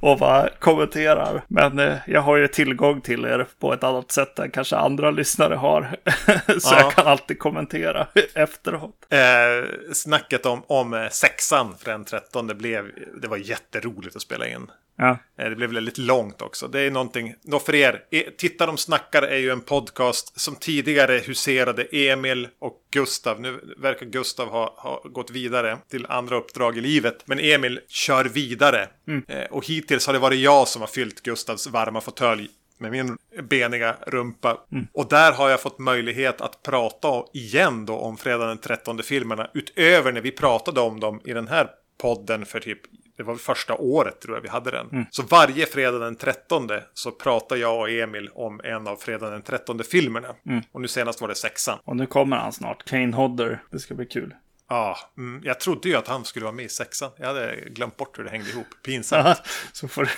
[0.00, 1.42] och bara kommenterar.
[1.48, 5.10] Men eh, jag har ju tillgång till er på ett annat sätt än kanske andra
[5.10, 5.96] lyssnare har.
[6.60, 6.80] Så Ja.
[6.80, 8.94] jag kan alltid kommentera efteråt.
[9.10, 12.84] Eh, snacket om, om eh, sexan för den 13 det blev,
[13.22, 14.70] det var jätteroligt att spela in.
[15.02, 16.68] Ja, Eh, Det blev väldigt långt också.
[16.68, 18.02] Det är någonting, då för er,
[18.38, 23.40] Titta de snackar är ju en podcast som tidigare huserade Emil och Gustav.
[23.40, 27.16] Nu verkar Gustav ha, ha gått vidare till andra uppdrag i livet.
[27.24, 28.88] Men Emil kör vidare.
[29.28, 33.16] Eh, Och hittills har det varit jag som har fyllt Gustavs varma fåtölj med min
[33.42, 34.58] beniga rumpa.
[34.92, 39.50] Och där har jag fått möjlighet att prata igen då om fredag den 13 filmerna.
[39.54, 42.80] Utöver när vi pratade om dem i den här podden för typ
[43.20, 45.06] det var väl första året tror jag vi hade den.
[45.10, 49.42] Så varje fredag den 13 så pratar jag och Emil om en av fredag den
[49.42, 50.28] 13 filmerna.
[50.72, 51.78] Och nu senast var det sexan.
[51.84, 52.84] och nu kommer han snart.
[52.84, 53.62] Kane Hodder.
[53.70, 54.34] Det ska bli kul.
[54.68, 57.10] Ja, mm, jag trodde ju att han skulle vara med i sexan.
[57.16, 58.66] Jag hade glömt bort hur det hängde ihop.
[58.84, 59.38] Pinsamt.
[59.72, 60.10] Så får,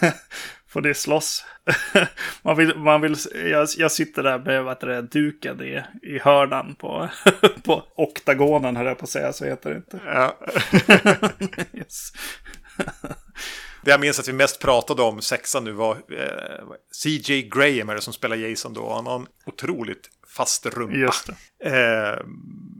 [0.72, 1.44] får det slåss.
[2.42, 6.74] man vill, man vill, jag, jag sitter där med vad det, duken i, i hörnan
[6.74, 7.08] på,
[7.64, 10.00] på oktagonen, höll jag på att säga, så heter det inte.
[10.06, 10.38] Ja.
[11.78, 12.12] Yes.
[13.84, 17.94] Det jag minns att vi mest pratade om sexan nu var eh, CJ Graham är
[17.94, 18.92] det som spelar Jason då.
[18.94, 21.12] Han har en otroligt fast rumpa.
[21.64, 22.18] Eh,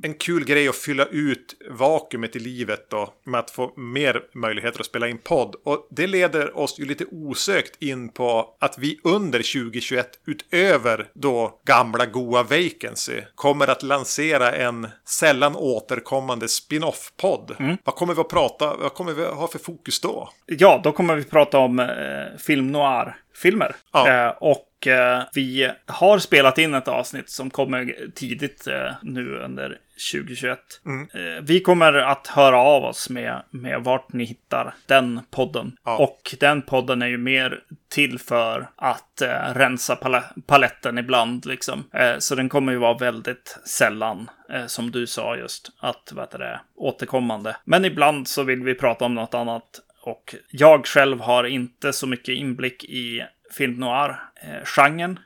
[0.03, 4.81] en kul grej att fylla ut vakuumet i livet då med att få mer möjligheter
[4.81, 5.55] att spela in podd.
[5.65, 11.61] Och det leder oss ju lite osökt in på att vi under 2021 utöver då
[11.65, 17.57] gamla goa vacancy kommer att lansera en sällan återkommande spin-off-podd.
[17.85, 20.31] Vad kommer vi att prata, vad kommer vi att ha för fokus då?
[20.47, 21.87] Ja, då kommer vi prata om eh,
[22.38, 23.77] film noir-filmer.
[23.93, 24.09] Ja.
[24.09, 24.69] Eh, och
[25.35, 29.79] vi har spelat in ett avsnitt som kommer tidigt eh, nu under
[30.12, 30.59] 2021.
[30.87, 31.09] Mm.
[31.14, 35.77] Eh, vi kommer att höra av oss med, med vart ni hittar den podden.
[35.85, 35.99] Ja.
[35.99, 41.47] Och den podden är ju mer till för att eh, rensa pala- paletten ibland.
[41.47, 41.85] Liksom.
[41.92, 46.31] Eh, så den kommer ju vara väldigt sällan, eh, som du sa just, att vad
[46.31, 47.57] det, återkommande.
[47.64, 49.81] Men ibland så vill vi prata om något annat.
[50.03, 54.32] Och jag själv har inte så mycket inblick i film noir-genren.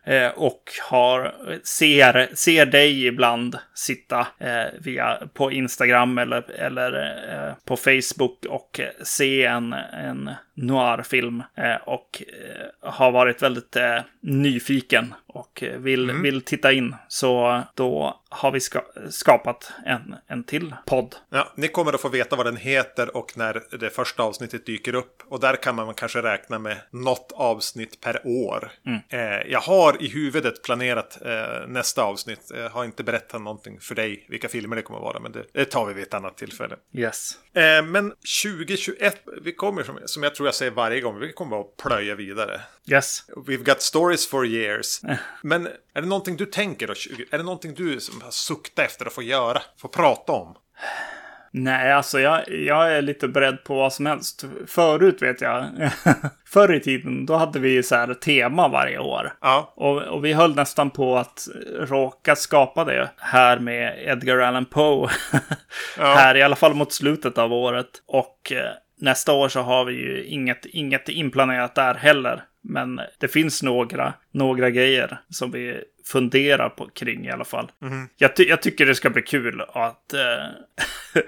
[0.05, 6.93] Eh, och har, ser, ser dig ibland sitta eh, via, på Instagram eller, eller
[7.33, 11.43] eh, på Facebook och eh, se en, en noir-film.
[11.57, 16.97] Eh, och eh, har varit väldigt eh, nyfiken och eh, vill, vill titta in.
[17.09, 21.17] Så då har vi ska, skapat en, en till podd.
[21.31, 24.95] Ja, ni kommer att få veta vad den heter och när det första avsnittet dyker
[24.95, 25.23] upp.
[25.29, 28.71] Och där kan man kanske räkna med något avsnitt per år.
[29.09, 32.51] Eh, jag har i huvudet planerat eh, nästa avsnitt.
[32.55, 35.21] Jag har inte berättat någonting för dig vilka filmer det kommer att vara.
[35.21, 36.77] Men det, det tar vi vid ett annat tillfälle.
[36.93, 37.31] Yes.
[37.55, 38.11] Eh, men
[38.45, 42.15] 2021, vi kommer som, som jag tror jag säger varje gång, vi kommer att plöja
[42.15, 42.61] vidare.
[42.91, 43.25] Yes.
[43.37, 45.01] We've got stories for years.
[45.43, 46.95] Men är det någonting du tänker då?
[46.95, 49.63] 20, är det någonting du som har suktat efter att få göra?
[49.79, 50.57] Få prata om?
[51.51, 54.45] Nej, alltså jag, jag är lite beredd på vad som helst.
[54.67, 55.65] Förut vet jag,
[56.47, 59.33] förr i tiden, då hade vi så här tema varje år.
[59.41, 64.65] Ja, Och, och vi höll nästan på att råka skapa det här med Edgar Allan
[64.65, 65.11] Poe.
[65.99, 67.91] här i alla fall mot slutet av året.
[68.07, 72.43] Och eh, nästa år så har vi ju inget, inget inplanerat där heller.
[72.69, 77.71] Men det finns några, några grejer som vi funderar på kring i alla fall.
[78.17, 80.47] Jag, ty- jag tycker det ska bli kul att eh,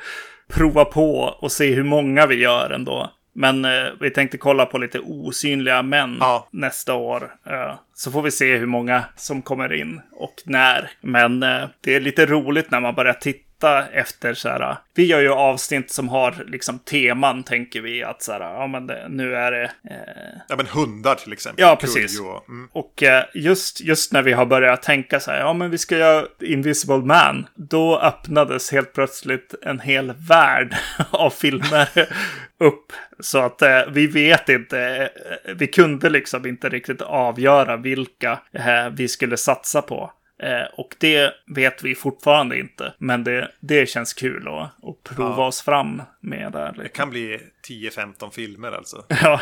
[0.54, 3.12] prova på och se hur många vi gör ändå.
[3.34, 6.48] Men eh, vi tänkte kolla på lite osynliga män Ja.
[6.52, 7.34] nästa år.
[7.46, 10.90] Eh, så får vi se hur många som kommer in och när.
[11.00, 13.47] Men eh, det är lite roligt när man börjar titta
[13.92, 14.76] efter så här.
[14.94, 18.40] Vi gör ju avsnitt som har liksom teman tänker vi att så här.
[18.40, 19.64] Ja men det, nu är det.
[19.64, 21.62] Eh, ja men hundar till exempel.
[21.62, 22.20] Ja, precis.
[22.20, 22.68] Mm.
[22.72, 25.96] och eh, just, just när vi har börjat tänka så här, ja men vi ska
[25.96, 30.76] göra Invisible Man, då öppnades helt plötsligt en hel värld
[31.10, 31.88] av filmer
[32.60, 32.92] upp.
[33.20, 38.88] Så att eh, vi vet inte, eh, vi kunde liksom inte riktigt avgöra vilka eh,
[38.92, 40.12] vi skulle satsa på.
[40.42, 42.92] Eh, och det vet vi fortfarande inte.
[42.98, 45.46] Men det, det känns kul att, att prova Ja.
[45.46, 46.72] oss fram med där.
[46.76, 46.88] Det Liksom.
[46.96, 49.04] kan bli 10-15 filmer alltså.
[49.22, 49.40] Ja,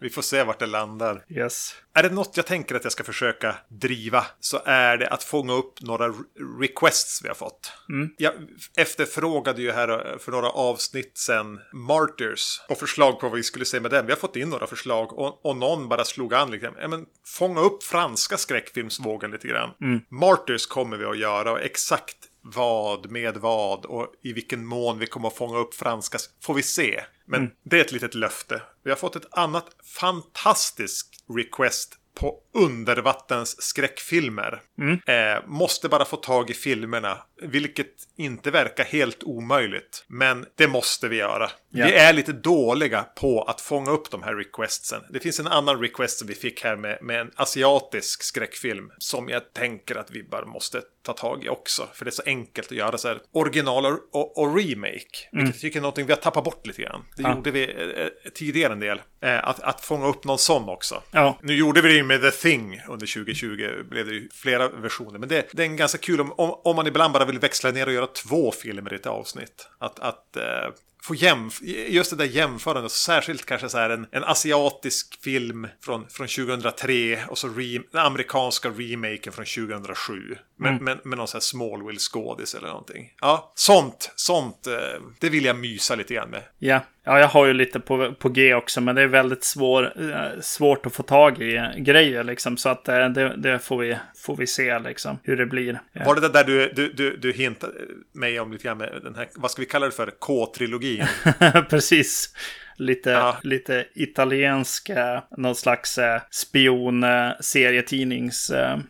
[0.00, 1.24] Vi får se vart det landar.
[1.28, 1.74] Yes.
[1.94, 5.52] Är det något jag tänker att jag ska försöka driva så är det att fånga
[5.52, 7.72] upp några re- requests vi har fått.
[8.18, 8.32] Jag
[8.76, 13.64] efterfrågade ju här eh, för några avsnitt sen Martyrs och förslag på vad vi skulle
[13.64, 14.06] se med den.
[14.06, 16.74] Vi har fått in några förslag och, och någon bara slog an liksom.
[16.80, 19.70] Ja, men fånga upp franska skräckfilmsvågen lite grann.
[20.10, 25.06] Martyrs kommer vi att göra och exakt vad med vad och i vilken mån vi
[25.06, 27.00] kommer att fånga upp franska får vi se.
[27.30, 28.62] Men det är ett litet löfte.
[28.84, 29.66] Vi har fått ett annat
[30.00, 34.62] fantastiskt request på undervattens skräckfilmer.
[35.06, 37.86] Eh, måste bara få tag i filmerna, vilket
[38.16, 40.04] inte verkar helt omöjligt.
[40.06, 41.50] Men det måste vi göra.
[41.70, 41.86] Ja.
[41.86, 45.02] Vi är lite dåliga på att fånga upp de här requestsen.
[45.10, 49.28] Det finns en annan request som vi fick här med, med en asiatisk skräckfilm som
[49.28, 51.88] jag tänker att vi bara måste ta tag i också.
[51.94, 55.28] För det är så enkelt att göra så här original och, och, remake.
[55.32, 57.04] Vilket jag tycker är någonting vi har tappat bort lite grann.
[57.16, 57.34] Det Ja.
[57.34, 59.00] gjorde vi eh, eh, tidigare en del.
[59.22, 61.02] Eh, att, att fånga upp någon sån också.
[61.10, 61.38] Ja.
[61.42, 63.82] Nu gjorde vi det med The Thing under 2020.
[63.90, 65.18] Blev det ju flera versioner.
[65.18, 67.70] Men det, det är en ganska kul om, om, om man ibland bara vill växla
[67.70, 69.68] ner och göra två filmer i ett avsnitt.
[69.78, 70.72] Att, att eh,
[71.02, 72.92] få jämf just det där jämförandet.
[72.92, 78.06] Särskilt kanske så här en, en asiatisk film från, från 2003 och så re, den
[78.06, 80.36] amerikanska remaken från 2007.
[80.60, 80.84] Men, Mm.
[80.84, 83.12] men, med någon sån här Smallville-skådis eller någonting.
[83.20, 86.42] Ja, sånt, sånt, eh, det vill jag mysa lite grann med.
[86.58, 86.80] Ja.
[87.04, 90.40] ja, jag har ju lite på, på G också, men det är väldigt svår, eh,
[90.40, 92.56] svårt att få tag i eh, grejer liksom.
[92.56, 95.80] Så att det, det får, vi, får vi se liksom hur det blir.
[96.06, 97.72] Var det det där du, du, du, du hintade
[98.12, 101.06] mig om lite grann med den här, vad ska vi kalla det för, K-trilogin?
[101.70, 102.34] Precis.
[102.80, 103.36] Lite, Ja.
[103.42, 107.30] lite italiensk, eh, någon slags eh, spion eh,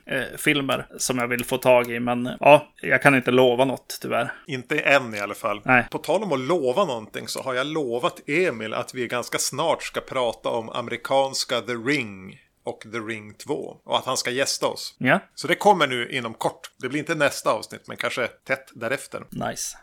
[0.07, 2.01] eh, filmer som jag vill få tag i.
[2.01, 4.33] Men ja, jag kan inte lova något tyvärr.
[4.47, 5.61] Inte än i alla fall.
[5.65, 5.87] Nej.
[5.91, 9.83] På tal om att lova någonting så har jag lovat Emil att vi ganska snart
[9.83, 13.55] ska prata om amerikanska The Ring och The Ring 2.
[13.85, 14.97] Och att han ska gästa oss.
[14.99, 16.61] Ja, Så det kommer nu inom kort.
[16.83, 19.23] Det blir inte nästa avsnitt, men kanske tätt därefter.
[19.31, 19.79] nice.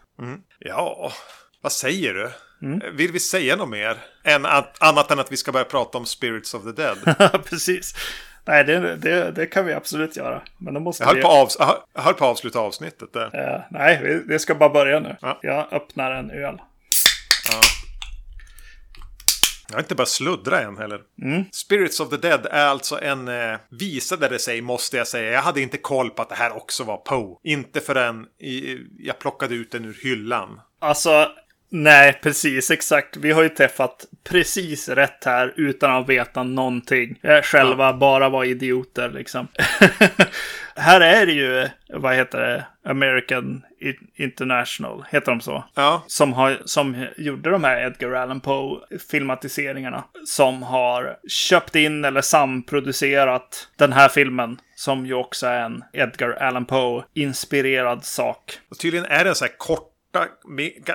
[0.59, 1.11] Ja,
[1.61, 2.31] vad säger du?
[2.91, 3.97] Vill vi säga något mer?
[4.23, 6.97] Än att, annat än att vi ska börja prata om Spirits of the Dead?
[7.45, 7.95] Precis.
[8.45, 10.41] Nej, det, det, det kan vi absolut göra.
[10.57, 11.21] Men då måste Jag höll vi...
[11.21, 11.55] på avs-
[11.93, 13.25] jag höll- på att avsluta avsnittet där.
[13.55, 15.15] Eh, nej, vi, det ska bara börja nu.
[15.21, 15.39] Ja.
[15.41, 16.57] Jag öppnar en öl.
[19.69, 21.01] Jag har inte bara sluddra än heller.
[21.51, 25.31] Spirits of the Dead är alltså en eh, visade det sig, måste jag säga.
[25.31, 27.37] Jag hade inte koll på att det här också var Poe.
[27.43, 30.61] Inte förrän i, jag plockade ut den ur hyllan.
[30.81, 31.27] Alltså,
[31.69, 33.17] nej, precis, exakt.
[33.17, 37.19] Vi har ju träffat precis rätt här utan att veta någonting.
[37.23, 39.47] Eh, Själva bara var idioter liksom.
[40.75, 43.61] här är det ju, vad heter det, American
[44.15, 45.63] International, heter de så?
[45.75, 50.03] Ja, Som, har, som gjorde de här Edgar Allan Poe-filmatiseringarna.
[50.25, 54.59] Som har köpt in eller samproducerat den här filmen.
[54.75, 58.59] Som ju också är en Edgar Allan Poe-inspirerad sak.
[58.71, 59.79] och tydligen är det så här ga-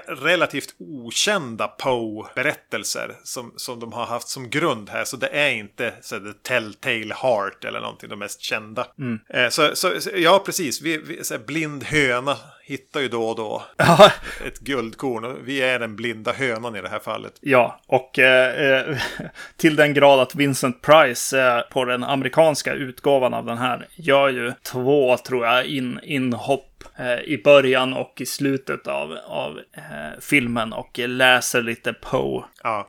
[0.07, 5.05] relativt okända Poe-berättelser som, som de har haft som grund här.
[5.05, 8.87] Så det är inte så här, The Telltale Heart eller någonting, de mest kända.
[9.29, 10.83] Eh, så, så, ja, precis.
[10.83, 13.63] Vi, vi, så här, blind höna hittar ju då och då
[14.47, 15.45] ett guldkorn.
[15.45, 17.33] Vi är den blinda hönan i det här fallet.
[17.41, 18.97] Ja, och eh, eh,
[19.57, 24.29] till den grad att Vincent Price eh, på den amerikanska utgåvan av den här gör
[24.29, 30.21] ju två, tror jag, in, inhopp eh, i början och i slutet av, av eh,
[30.21, 32.45] filmen och läser lite Poe.
[32.63, 32.89] Ja.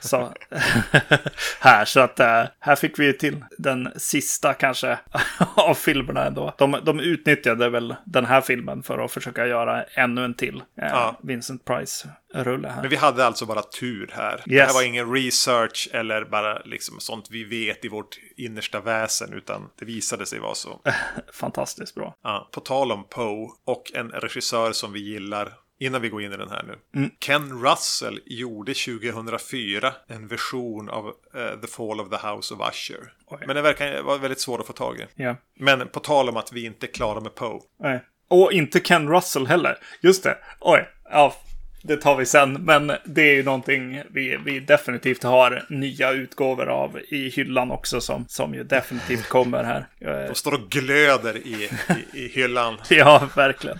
[0.00, 0.32] Så,
[1.60, 4.98] här, så att eh, här fick vi till den sista kanske
[5.54, 6.54] av filmerna ändå.
[6.58, 10.88] De, de utnyttjade väl den här filmen för att försöka göra ännu en till eh,
[10.88, 11.18] Ja.
[11.22, 12.80] Vincent Price-rulle här.
[12.80, 14.42] Men vi hade alltså bara tur här.
[14.44, 14.66] Det Yes.
[14.66, 19.32] här var ingen research eller bara liksom sånt vi vet i vårt innersta väsen.
[19.32, 20.80] Utan det visade sig vara så.
[21.32, 22.14] Fantastiskt bra.
[22.22, 25.52] Ja, på tal om Poe och en regissör som vi gillar.
[25.82, 27.10] Innan vi går in i den här nu.
[27.18, 33.12] Ken Russell gjorde 2004 en version av eh, The Fall of the House of Usher.
[33.26, 33.38] Oj.
[33.46, 35.22] Men det verkar vara väldigt svårt att få tag i.
[35.22, 35.36] Ja.
[35.58, 37.60] Men på tal om att vi inte är klara med Poe.
[37.80, 38.00] Nej.
[38.28, 39.78] Och inte Ken Russell heller.
[40.00, 40.38] Just det.
[40.60, 40.88] Oj.
[41.10, 41.34] Ja,
[41.82, 42.52] det tar vi sen.
[42.52, 48.00] Men det är ju någonting vi, vi definitivt har nya utgåvor av i hyllan också
[48.00, 49.86] som, som ju definitivt kommer här.
[50.28, 51.70] De står och glöder i,
[52.12, 52.76] i, i hyllan.
[52.88, 53.78] Ja, verkligen.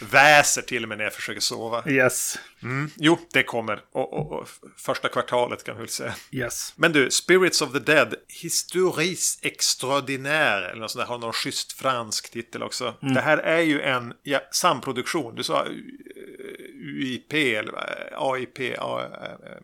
[0.00, 1.90] Väser till och med när jag försöker sova.
[1.90, 2.38] Yes.
[2.96, 3.80] Jo, det kommer.
[3.92, 6.14] Och, och, och första kvartalet kan vi väl säga.
[6.30, 6.74] Yes.
[6.76, 11.72] Men du, Spirits of the Dead, Historis Extraordinaire, eller något sånt där, har någon schysst
[11.72, 12.94] fransk titel också.
[13.00, 15.34] Det här är ju en ja, samproduktion.
[15.34, 15.70] Du sa eh,
[16.86, 18.34] UIP, eller vad?
[18.34, 18.58] AIP,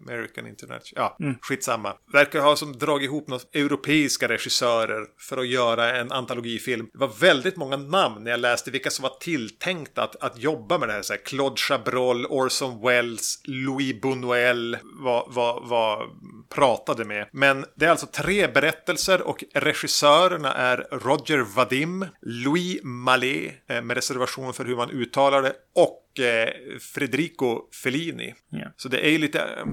[0.07, 0.95] American International.
[0.95, 1.39] Ja, mm.
[1.43, 1.95] skitsamma.
[2.13, 6.89] Verkar ha som dragit ihop några europeiska regissörer för att göra en antologifilm.
[6.93, 10.79] Det var väldigt många namn när jag läste vilka som var tilltänkta att, att jobba
[10.79, 11.03] med det här.
[11.03, 16.09] Så här Claude Chabrol, Orson Welles, Louis Buñuel var, var, var
[16.55, 17.29] pratade med.
[17.33, 23.97] Men det är alltså tre berättelser och regissörerna är Roger Vadim, Louis Mallet, eh, med
[23.97, 26.49] reservation för hur man uttalar det, och eh,
[26.95, 28.35] Federico Fellini.
[28.55, 28.71] Yeah.
[28.77, 29.65] Så det är lite eh,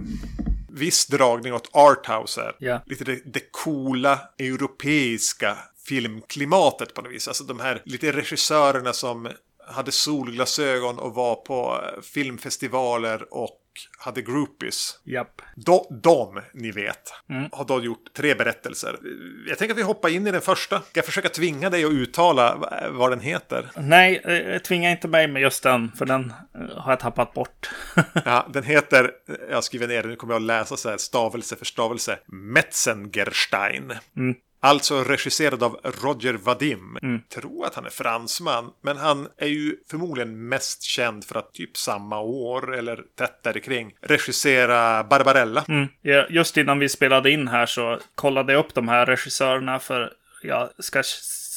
[0.70, 2.56] viss dragning åt arthouse här.
[2.60, 2.82] Yeah.
[2.86, 7.28] Lite det, det coola europeiska filmklimatet på något vis.
[7.28, 9.30] Alltså de här lite regissörerna som
[9.70, 13.60] hade solglasögon och var på filmfestivaler och
[14.00, 15.00] hade groupies.
[15.04, 15.42] Japp.
[15.56, 17.50] De, de, ni vet, mm.
[17.52, 19.00] har då gjort tre berättelser.
[19.48, 20.82] Jag tänker att vi hoppar in i den första.
[20.82, 22.56] Ska jag försöka tvinga dig att uttala
[22.92, 23.70] vad den heter?
[23.76, 27.70] Nej, eh, tvinga inte mig med just den, för den eh, har jag tappat bort.
[28.26, 29.12] ja, den heter,
[29.50, 33.94] jag skriver ner det, nu kommer jag att läsa så här stavelse för stavelse, Metzengerstein.
[34.18, 34.36] Mm.
[34.60, 36.98] Alltså regisserad av Roger Vadim.
[37.02, 37.22] Mm.
[37.30, 38.72] Tror att han är fransman.
[38.82, 43.94] Men han är ju förmodligen mest känd för att typ samma år eller tätt kring
[44.02, 45.66] regissera Barbarella.
[45.68, 45.88] Mm.
[46.02, 50.14] Ja, just innan vi spelade in här så kollade jag upp de här regissörerna för
[50.44, 51.04] jag ska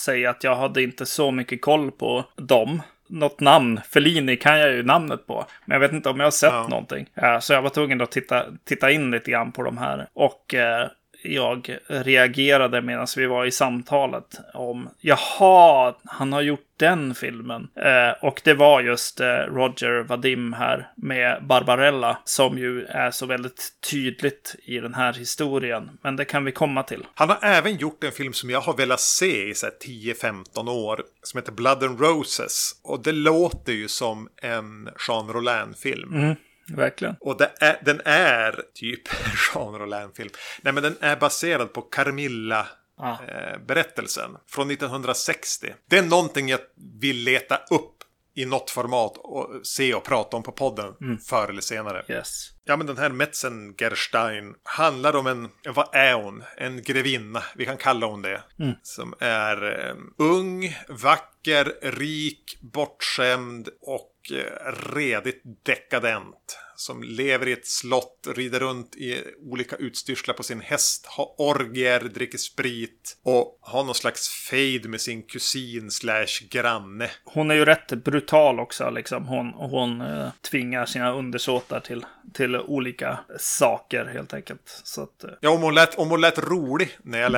[0.05, 2.82] säga att jag hade inte så mycket koll på dem
[3.12, 3.80] något namn.
[3.90, 5.46] Fellini kan jag ju namnet på.
[5.64, 6.68] Men jag vet inte om jag har sett ja.
[6.68, 7.07] någonting.
[7.40, 10.09] Så jag var tvungen att titta, titta in lite grann på de här.
[10.12, 10.88] Och eh,
[11.22, 17.68] jag reagerade medan vi var i samtalet om jaha, han har gjort den filmen.
[17.76, 23.26] Eh, och det var just eh, Roger Vadim här med Barbarella som ju är så
[23.26, 25.90] väldigt tydligt i den här historien.
[26.02, 27.06] Men det kan vi komma till.
[27.14, 31.38] Han har även gjort en film som jag har velat se i 10-15 år som
[31.38, 32.72] heter Blood and Roses.
[32.84, 36.14] Och det låter ju som en Jean Rollin-film.
[36.14, 36.36] Mm.
[36.68, 37.16] Verkligen.
[37.20, 40.30] Och är, den är typ en Jean Rollin-film.
[40.62, 43.16] Nej, men den är baserad på Carmilla ah.
[43.28, 45.74] eh, berättelsen från 1960.
[45.88, 46.60] Det är någonting jag
[47.00, 48.02] vill leta upp
[48.34, 51.18] i något format och se och prata om på podden mm.
[51.18, 52.04] förr eller senare.
[52.08, 52.48] Yes.
[52.64, 56.44] Ja, men den här Metzengerstein handlar om en, vad är hon?
[56.56, 58.42] En grevinna, vi kan kalla hon det.
[58.58, 58.74] Mm.
[58.82, 64.46] Som är eh, ung, vacker, rik, bortskämd och Eh,
[64.92, 71.07] redigt dekadent som lever i ett slott, rider runt i olika utstyrslar på sin häst,
[71.07, 77.11] har orger, dricker sprit och har någon slags fejd med sin kusin slash granne.
[77.24, 79.26] Hon är ju rätt brutal också, liksom.
[79.26, 84.80] Hon, hon eh, tvingar sina undersåtar till, till olika saker helt enkelt.
[84.85, 85.30] Så att, eh.
[85.41, 87.33] Ja, om hon, lät, om hon lät rolig när jag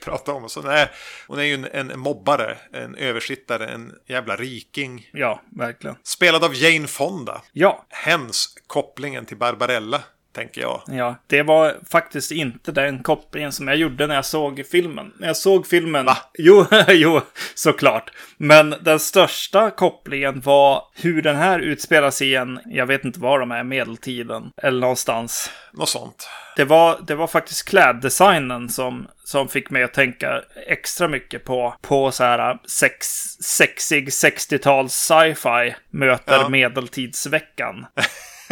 [0.00, 0.90] pratade om så nej,
[1.26, 5.10] Hon är ju en, en mobbare, en översittare, en jävla riking.
[5.12, 5.96] Ja, verkligen.
[6.02, 7.42] Spelad av Jane Fonda.
[7.52, 7.86] Ja.
[7.88, 10.00] Hens kopplingen till Barbarella.
[10.32, 10.82] Tänker jag.
[10.86, 15.12] Ja, det var faktiskt inte den kopplingen som jag gjorde när jag såg filmen.
[15.18, 16.06] När jag såg filmen...
[16.06, 16.16] Va?
[16.38, 17.20] Jo, jo,
[17.54, 18.10] såklart.
[18.36, 23.20] Men den största kopplingen var hur den här utspelar sig i en, jag vet inte
[23.20, 24.50] var de är, medeltiden.
[24.62, 25.50] Eller någonstans.
[25.72, 26.28] Något sånt.
[26.56, 31.74] Det var, det var faktiskt kläddesignen som, som fick mig att tänka extra mycket på,
[31.80, 33.06] på så här sex,
[33.40, 36.48] sexig 60-tals sci-fi möter ja.
[36.48, 37.86] medeltidsveckan.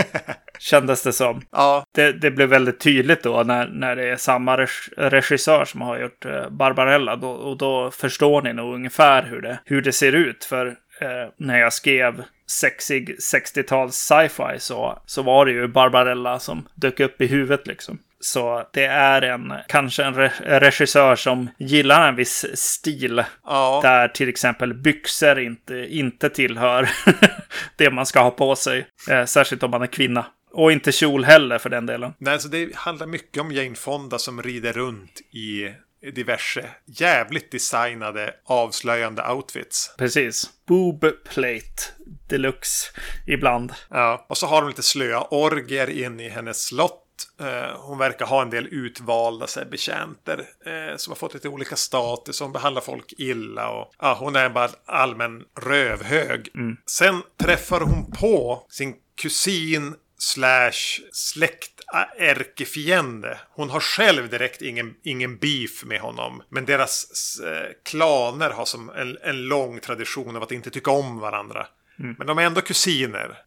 [0.59, 1.43] Kändes det som.
[1.51, 1.85] Ja.
[1.95, 4.57] Det, det, blev väldigt tydligt då när, när det är samma
[4.97, 7.17] regissör som har gjort eh, Barbarella.
[7.17, 10.45] Då, och då förstår ni nog ungefär hur det, hur det ser ut.
[10.45, 10.67] För
[11.01, 17.01] eh, när jag skrev sexig 60-tals sci-fi så, så var det ju Barbarella som dök
[17.01, 17.99] upp i huvudet liksom.
[18.21, 23.25] Så det är en, kanske en re regissör som gillar en viss stil.
[23.45, 23.81] Ja.
[23.83, 26.91] Där till exempel byxor inte, inte tillhör
[27.77, 28.87] det man ska ha på sig.
[29.11, 30.27] Eh, särskilt om man är kvinna.
[30.53, 32.15] Och inte kjol heller för den delen.
[32.19, 35.75] Nej, så det handlar mycket om Jane Fonda som rider runt i
[36.13, 39.95] diverse jävligt designade avslöjande outfits.
[39.99, 40.51] Precis.
[40.67, 41.01] Boob
[41.35, 41.83] plate
[42.29, 42.87] deluxe
[43.27, 43.73] ibland.
[43.91, 47.05] Ja, och så har de lite slöa orger in i hennes slott.
[47.41, 51.49] Eh, hon verkar ha en del utvalda så här, betjänter eh, som har fått lite
[51.49, 52.37] olika status.
[52.37, 53.71] Som behandlar folk illa.
[53.71, 56.51] Och, ja, hon är bara allmän rövhög.
[56.55, 56.77] Mm.
[56.87, 61.81] Sen träffar hon på sin kusin slash släkt
[62.19, 63.39] ärkefiende.
[63.51, 66.43] Hon har själv direkt ingen, ingen beef med honom.
[66.49, 67.07] Men deras
[67.41, 71.67] eh, klaner har som en, en lång tradition av att inte tycka om varandra.
[71.99, 72.15] Mm.
[72.19, 73.39] Men de är ändå kusiner.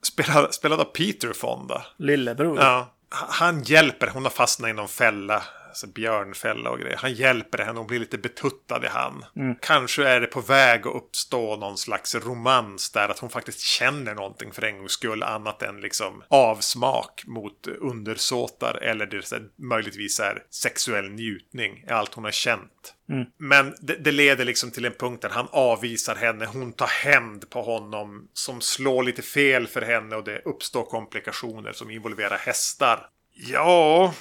[0.51, 1.85] Spelade, av Peter Fonda.
[1.97, 2.59] Lillebror.
[2.59, 2.93] Ja.
[3.11, 6.97] Han hjälper, hon har fastnat i någon fälla alltså björnfälla och grejer.
[6.97, 9.25] Han hjälper henne och blir lite betuttad i han.
[9.35, 9.55] Mm.
[9.61, 14.15] Kanske är det på väg att uppstå någon slags romans där att hon faktiskt känner
[14.15, 20.19] någonting för en gångs skull annat än liksom avsmak mot undersåtar eller det är möjligtvis
[20.19, 22.95] är sexuell njutning är allt hon har känt.
[23.09, 23.25] Mm.
[23.37, 26.45] Men det, det, leder liksom till en punkt där han avvisar henne.
[26.45, 31.71] Hon tar hämnd på honom som slår lite fel för henne och det uppstår komplikationer
[31.71, 33.07] som involverar hästar.
[33.33, 34.13] Ja,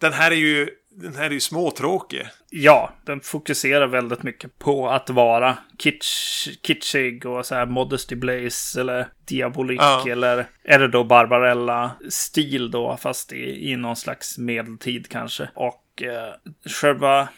[0.00, 2.26] den här är ju, den här är ju småtråkig.
[2.50, 8.80] Ja, den fokuserar väldigt mycket på att vara kitsch, kitschig och så här Modesty Blaze
[8.80, 10.04] eller Diabolik ja.
[10.08, 15.48] eller är det då Barbarella-stil då fast i, i någon slags medeltid kanske.
[15.54, 16.34] Och eh,
[16.80, 17.28] själva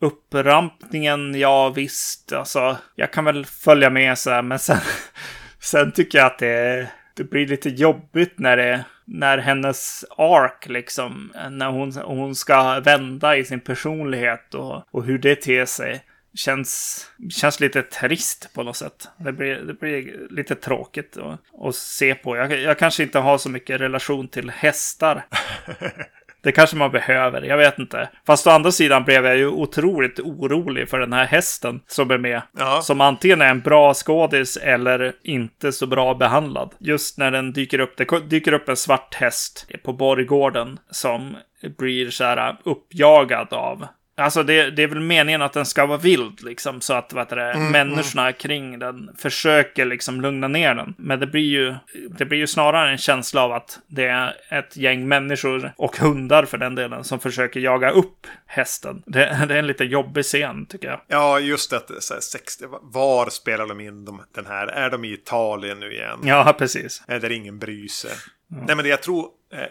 [0.00, 4.80] upprampningen, ja visst, alltså jag kan väl följa med så här, men sen,
[5.58, 11.32] sen tycker jag att det, det blir lite jobbigt när det när hennes ark liksom,
[11.50, 16.04] när hon, hon ska vända i sin personlighet och, och hur det ter sig
[16.34, 19.08] känns, känns lite trist på något sätt.
[19.16, 22.36] Det blir, det blir lite tråkigt att, att se på.
[22.36, 25.26] Jag, jag kanske inte har så mycket relation till hästar.
[26.42, 28.08] Det kanske man behöver, jag vet inte.
[28.26, 32.18] Fast å andra sidan blev jag ju otroligt orolig för den här hästen som är
[32.18, 32.42] med.
[32.58, 32.80] Ja.
[32.82, 36.74] Som antingen är en bra skådis eller inte så bra behandlad.
[36.78, 41.36] Just när den dyker upp, det dyker upp en svart häst på borggården som
[41.78, 43.86] blir så här uppjagad av
[44.20, 47.28] Alltså det, det, är väl meningen att den ska vara vild liksom så att vad
[47.28, 48.32] det, mm, människorna mm.
[48.32, 50.94] kring den försöker liksom lugna ner den.
[50.98, 51.74] Men det blir ju,
[52.18, 56.44] det blir ju snarare en känsla av att det är ett gäng människor och hundar
[56.44, 59.02] för den delen som försöker jaga upp hästen.
[59.06, 61.00] Det, det är en lite jobbig scen tycker jag.
[61.08, 61.80] Ja, just det.
[62.00, 64.66] Så här, 60, var spelar de in de, den här?
[64.66, 66.18] Är de i Italien nu igen?
[66.24, 67.02] Ja, precis.
[67.06, 68.10] Är det ingen bryr sig?
[68.52, 68.64] Mm.
[68.64, 69.28] Nej, men det jag tror,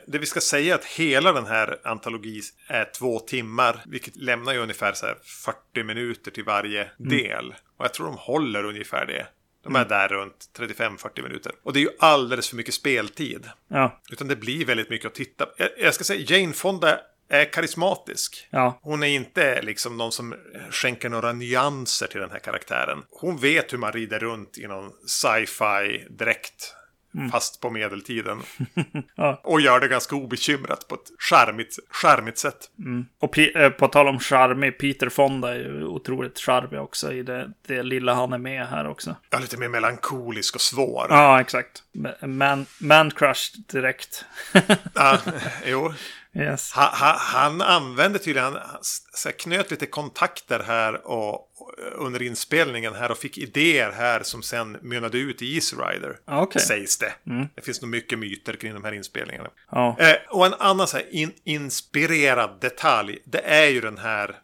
[0.08, 4.54] det vi ska säga är att hela den här antologin är två timmar, vilket lämnar
[4.54, 5.08] ju ungefär så
[5.74, 7.10] 40 minuter till varje mm.
[7.10, 7.56] del.
[7.78, 9.28] Och jag tror de håller ungefär det.
[9.64, 9.90] De är mm.
[9.90, 11.52] där runt 35-40 minuter.
[11.64, 13.50] Och det är ju alldeles för mycket speltid.
[13.68, 14.02] Ja.
[14.12, 15.54] Utan det blir väldigt mycket att titta på.
[15.78, 17.00] Jag ska säga, Jane Fonda
[17.30, 18.48] är karismatisk.
[18.50, 18.80] Ja.
[18.82, 20.36] Hon är inte liksom någon som
[20.72, 23.04] skänker några nyanser till den här karaktären.
[23.10, 26.76] Hon vet hur man rider runt i någon sci-fi dräkt
[27.16, 27.32] Mm.
[27.32, 28.42] Fast på medeltiden.
[29.16, 29.42] ja.
[29.44, 32.70] Och gör det ganska obekymrat på ett charmigt, charmigt sätt.
[32.80, 33.06] Mm.
[33.20, 37.52] Och äh, på tal om charmig, Peter Fonda är ju otroligt charmig också i det,
[37.68, 39.16] det lilla han är med här också.
[39.30, 41.08] Ja, lite mer melankolisk och svår.
[41.10, 41.84] Ja, exakt.
[42.22, 44.26] Man, man crush direkt.
[44.94, 45.18] ja,
[45.66, 45.94] jo.
[46.36, 46.72] Yes.
[46.72, 51.46] Han, han, han använde tydligen, han knöt lite kontakter här och,
[51.96, 56.18] under inspelningen här och fick idéer här som sen mynnade ut i Easy Rider.
[56.44, 56.62] Okay.
[56.62, 57.14] Sägs det.
[57.28, 57.48] Mm.
[57.56, 59.50] Det finns nog mycket myter kring de här inspelningarna.
[59.72, 59.96] Ja.
[60.00, 64.36] Eh, och en annan så här in, inspirerad detalj, det är ju den här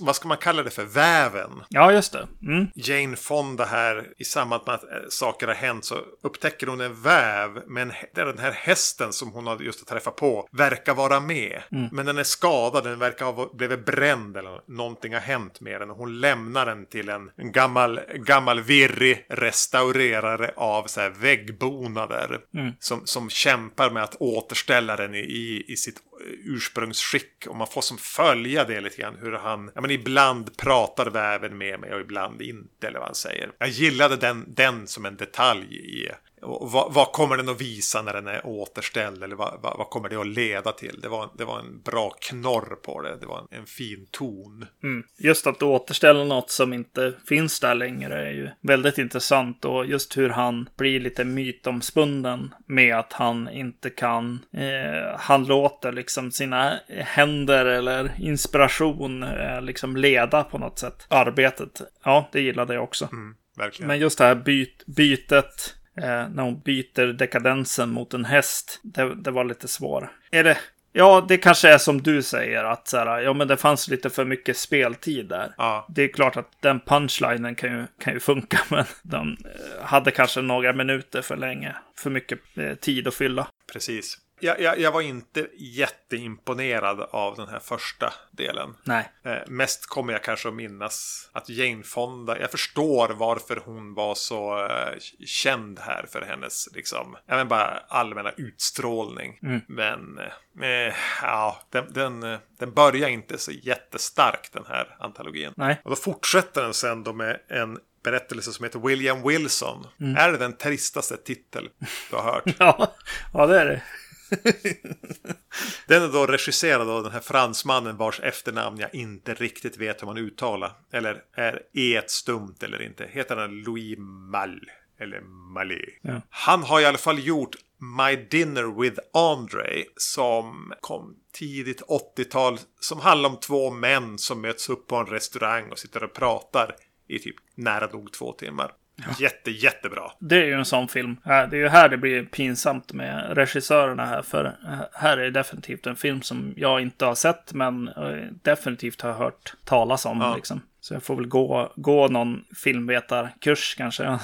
[0.00, 1.50] vad ska man kalla det för, väven.
[1.68, 2.28] Ja, just det.
[2.42, 2.66] Mm.
[2.74, 7.02] Jane Fonda här, i samband med att eh, saker har hänt så upptäcker hon en
[7.02, 7.50] väv.
[7.66, 11.62] Men den här hästen som hon har just träffat på verkar vara med.
[11.72, 11.88] Mm.
[11.92, 15.90] Men den är skadad, den verkar ha blivit bränd eller någonting har hänt med den.
[15.90, 22.40] Hon lämnar den till en, gammal, gammal virrig restaurerare av så här väggbonader.
[22.54, 22.72] Mm.
[22.80, 25.96] Som, som kämpar med att återställa den i, i sitt
[26.44, 27.46] ursprungsskick.
[27.46, 29.16] Och man får som följa det lite grann.
[29.20, 32.86] Hur han, ja men ibland pratar väven med mig och ibland inte.
[32.86, 33.52] Eller vad han säger.
[33.58, 36.08] Jag gillade den, den som en detalj i
[36.44, 39.22] vad, vad, kommer den att visa när den är återställd?
[39.22, 41.00] Eller vad, vad, vad, kommer det att leda till?
[41.02, 43.16] Det var, det var en bra knorr på det.
[43.16, 44.66] Det var en, en fin ton.
[44.82, 45.04] Mm.
[45.18, 49.64] Just att återställa något som inte finns där längre är ju väldigt intressant.
[49.64, 54.40] Och just hur han blir lite mytomspunden med att han inte kan.
[54.52, 61.80] Eh, han låter liksom sina händer eller inspiration eh, liksom leda på något sätt arbetet.
[62.04, 63.08] Ja, det gillade jag också.
[63.12, 63.34] Mm.
[63.80, 68.80] Men just det här byt, bytet Eh, när hon byter dekadensen mot en häst.
[68.82, 70.12] Det, det var lite svår.
[70.30, 70.58] Är det...
[70.96, 74.10] Ja, det kanske är som du säger att så här, ja, men det fanns lite
[74.10, 75.54] för mycket speltid där.
[75.58, 75.86] Ja.
[75.88, 80.10] Det är klart att den punchlinen kan ju, kan ju funka, men de eh, hade
[80.10, 81.76] kanske några minuter för länge.
[81.98, 83.46] För mycket eh, tid att fylla.
[83.72, 88.74] Precis jag, jag, jag, var inte jätteimponerad av den här första delen.
[88.84, 89.12] Nej.
[89.24, 94.14] Eh, mest kommer jag kanske att minnas att Jane Fonda, jag förstår varför hon var
[94.14, 99.38] så eh, känd här för hennes, liksom, även bara allmänna utstrålning.
[99.42, 99.60] Mm.
[99.68, 100.18] Men,
[100.62, 105.52] eh, ja, den, den, den börjar inte så jättestarkt den här antologin.
[105.56, 105.80] Nej.
[105.84, 109.86] Och då fortsätter den sen då med en berättelse som heter William Wilson.
[110.00, 110.16] Mm.
[110.16, 111.68] Är det den tristaste titel
[112.10, 112.44] du har hört?
[112.58, 112.94] ja,
[113.32, 113.82] ja, det är det.
[115.86, 120.06] Den är då regisserad av den här fransmannen vars efternamn jag inte riktigt vet hur
[120.06, 120.72] man uttalar.
[120.92, 123.08] Eller är E ett stumt eller inte.
[123.12, 124.72] Heter han Louis Malle?
[124.98, 125.84] Eller Malé.
[126.02, 126.20] Ja.
[126.30, 132.58] Han har i alla fall gjort My Dinner with Andre som kom tidigt 80-tal.
[132.80, 136.76] Som handlar om två män som möts upp på en restaurang och sitter och pratar
[137.08, 138.72] i typ nära nog två timmar.
[139.18, 140.02] Jätte, jättebra.
[140.18, 141.16] Det är ju en sån film.
[141.24, 144.22] Det är ju här det blir pinsamt med regissörerna här.
[144.22, 149.00] För äh, här är definitivt en film som jag inte har sett, men äh, definitivt
[149.00, 150.20] har hört talas om.
[150.20, 150.36] Ja.
[150.36, 150.60] Liksom.
[150.84, 154.02] Så jag får väl gå, gå någon filmvetarkurs kanske.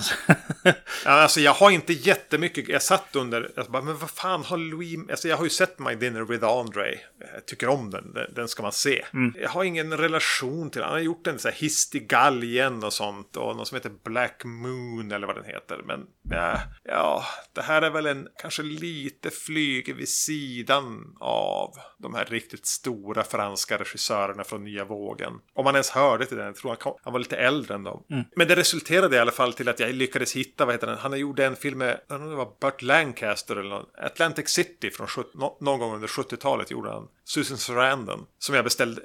[1.05, 2.69] Ja, alltså jag har inte jättemycket.
[2.69, 3.51] Jag satt under.
[3.57, 5.11] Jag bara, men vad fan har Louis.
[5.11, 6.95] Alltså jag har ju sett My Dinner with Andre.
[7.35, 8.17] Jag tycker om den.
[8.35, 9.05] Den- ska man se.
[9.35, 10.89] Jag har ingen relation till den.
[10.89, 13.37] Han har gjort en så här Hiss i galgen och sånt.
[13.37, 15.81] Och någon som heter Black Moon eller vad den heter.
[15.85, 22.15] Men ja, ja det här är väl en kanske lite flyg vid sidan av de
[22.15, 25.33] här riktigt stora franska regissörerna från nya vågen.
[25.55, 26.50] Om man ens hörde till den.
[26.51, 28.03] Jag tror han, han var lite äldre än dem.
[28.37, 30.99] Men det resulterade i alla fall till att jag lyckades hitta, vad heter den?
[30.99, 35.07] Han gjorde en film med, jag det var Burt Lancaster eller någon, Atlantic City från
[35.07, 37.09] 70, nå- någon gång under 70-talet gjorde han.
[37.25, 38.27] Susan Sarandon.
[38.39, 39.03] Som jag beställde,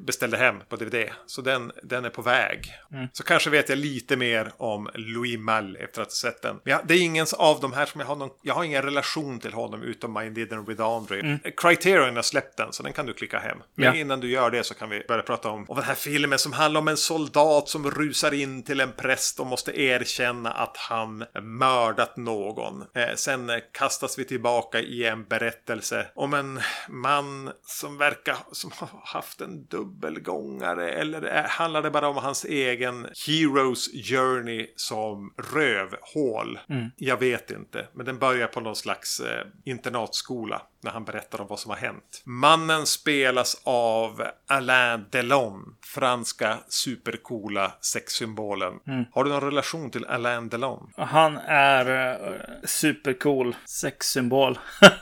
[0.00, 1.10] beställde hem på DVD.
[1.26, 2.72] Så den, den är på väg.
[3.12, 6.60] Så kanske vet jag lite mer om Louis Malle efter att ha sett den.
[6.64, 8.82] Men jag, det är ingen av de här som jag har någon, jag har ingen
[8.82, 11.38] relation till honom utom My Dinner with Andre.
[11.56, 13.58] Criterion har släppt den så den kan du klicka hem.
[13.74, 13.94] Men Ja.
[13.94, 16.52] innan du gör det så kan vi börja prata om, om den här filmen som
[16.52, 21.24] handlar om en soldat som rusar in till en präst och måste erkänna att han
[21.42, 22.80] mördat någon.
[22.94, 28.88] Eh, sen kastas vi tillbaka i en berättelse om en man som verkar som har
[29.04, 36.58] haft en dubbelgångare eller är, handlar det bara om hans egen heroes journey som rövhål?
[36.96, 41.46] Jag vet inte, men den börjar på någon slags eh, internatskola när han berättar om
[41.46, 42.22] vad som har hänt.
[42.24, 48.72] Mannen spelas av Alain Delon, franska supercoola sexsymbolen.
[49.12, 50.90] Har du någon relation till Alain Delon?
[50.96, 54.58] Han är uh, supercool sexsymbol.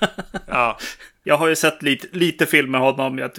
[0.49, 0.79] Ja,
[1.25, 3.19] Jag har ju sett lite, lite film med honom.
[3.19, 3.31] Jag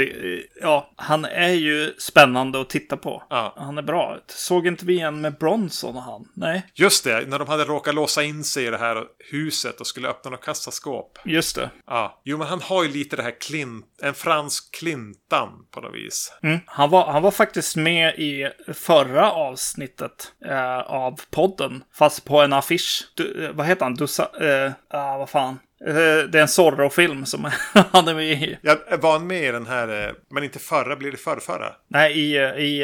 [0.61, 3.23] ja, han är ju spännande att titta på.
[3.29, 3.53] Ja.
[3.57, 4.17] Han är bra.
[4.27, 6.27] Såg inte vi en med Bronson och han?
[6.33, 7.27] Nej, just det.
[7.29, 10.45] När de hade råkat låsa in sig i det här huset och skulle öppna något
[10.45, 11.19] kassaskåp.
[11.25, 11.69] just det.
[11.87, 15.95] Ja, jo men han har ju lite det här klint, en fransk Clintan på något
[15.95, 16.33] vis.
[16.43, 16.59] Mm.
[16.65, 21.83] Han, var, han var faktiskt med i förra avsnittet eh, av podden.
[21.93, 23.07] Fast på en affisch.
[23.15, 23.95] Du, eh, vad heter han?
[23.95, 25.59] Dusa, eh, ah, vad fan.
[25.85, 25.93] Eh,
[26.29, 27.43] det är en Zorro-film som
[27.91, 28.57] han är med i.
[28.61, 31.75] Jag var han med i den här, eh, men inte förra, blir det förrförra?
[31.87, 32.83] Nej, i, i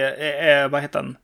[0.61, 1.17] eh, vad heter den?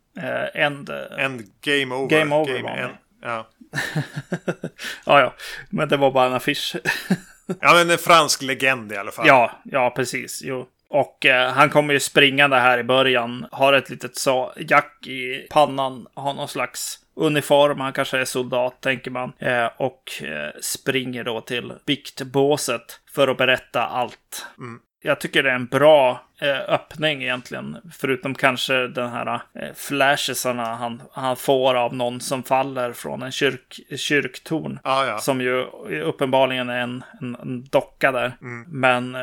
[0.53, 0.89] End.
[1.17, 2.19] End Game Over.
[2.19, 2.97] Game Over var han med.
[3.21, 3.49] ja.
[5.05, 5.33] ja, ja.
[5.69, 6.75] Men det var bara en affisch.
[7.61, 9.27] ja, men en fransk legend i alla fall.
[9.27, 10.41] Ja, ja precis.
[10.43, 10.67] Jo.
[10.89, 13.45] Och eh, han kommer ju springande här i början.
[13.51, 16.07] Har ett litet så jack i pannan.
[16.13, 17.79] Har någon slags uniform.
[17.79, 19.33] Han kanske är soldat, tänker man.
[19.39, 24.45] Eh, och eh, springer då till biktbåset för att berätta allt.
[25.01, 27.77] Jag tycker det är en bra öppning egentligen.
[27.93, 33.31] Förutom kanske den här eh, flashesarna han, han får av någon som faller från en
[33.31, 34.79] kyrk, kyrktorn.
[34.83, 35.17] Ja, ja.
[35.17, 35.65] Som ju
[36.03, 38.33] uppenbarligen är en, en, en docka där.
[38.67, 39.21] Men eh,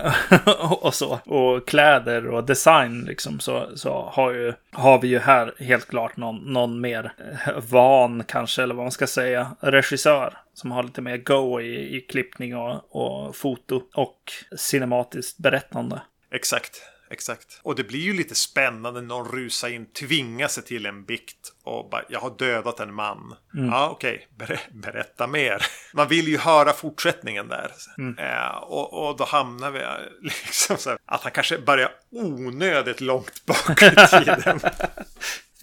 [0.85, 1.21] och så.
[1.25, 3.41] Och kläder och design liksom.
[3.41, 7.13] Så, så har, ju, har vi ju här helt klart någon, någon mer
[7.47, 10.35] eh, van kanske, eller vad man ska säga, regissör.
[10.55, 16.03] Som har lite mer go i, i klippning och, och foto och cinematiskt berättande.
[16.31, 17.61] Exakt, exakt.
[17.63, 21.53] Och det blir ju lite spännande när någon rusar in, tvingar sig till en bikt
[21.65, 23.35] och bara jag har dödat en man.
[23.53, 25.67] Ja, okej, Ber berätta mer.
[25.93, 27.71] Man vill ju höra fortsättningen där.
[28.19, 29.81] Eh, och, och då hamnar vi
[30.23, 34.61] liksom så här, att han kanske börjar onödigt långt bak i tiden.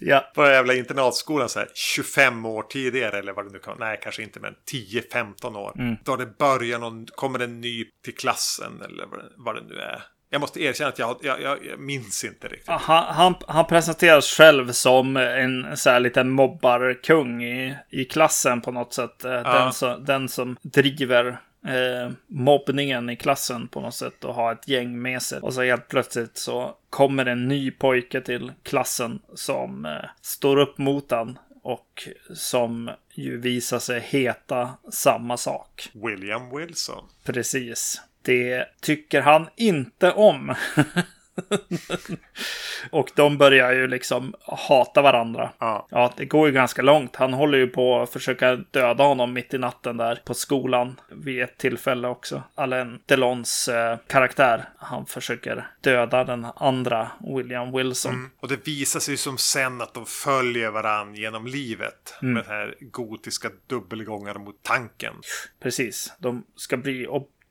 [0.04, 3.76] Ja, På den jävla internatskolan så här 25 år tidigare eller vad det nu kan
[3.78, 5.96] Nej, kanske inte men 10-15 år.
[6.04, 10.02] Då det börjar någon, kommer en ny till klassen eller vad det, nu är.
[10.30, 12.68] Jag måste erkänna att jag, jag, jag, minns inte riktigt.
[12.68, 18.72] Han, han, han presenteras själv som en så här liten mobbarkung i, i klassen på
[18.72, 19.24] något sätt.
[19.24, 24.52] Eh, Den, som, den som driver eh, mobbningen i klassen på något sätt och har
[24.52, 25.40] ett gäng med sig.
[25.40, 30.78] Och så helt plötsligt så kommer en ny pojke till klassen som eh, står upp
[30.78, 35.90] mot han och som ju visar sig heta samma sak.
[35.92, 37.04] William Wilson.
[37.24, 38.02] Precis.
[38.22, 40.54] Det tycker han inte om.
[42.90, 45.52] och de börjar ju liksom hata varandra.
[45.58, 45.86] Ja.
[45.90, 47.16] Ja, det går ju ganska långt.
[47.16, 51.42] Han håller ju på att försöka döda honom mitt i natten där på skolan vid
[51.42, 52.42] ett tillfälle också.
[52.54, 58.14] Alain Delons eh, karaktär, han försöker döda den andra William Wilson.
[58.14, 58.30] Mm.
[58.40, 62.14] Och det visar sig som sen att de följer varann genom livet.
[62.22, 62.34] Mm.
[62.34, 65.14] Med den här gotiska dubbelgångar mot tanken.
[65.62, 67.06] Precis, de ska bli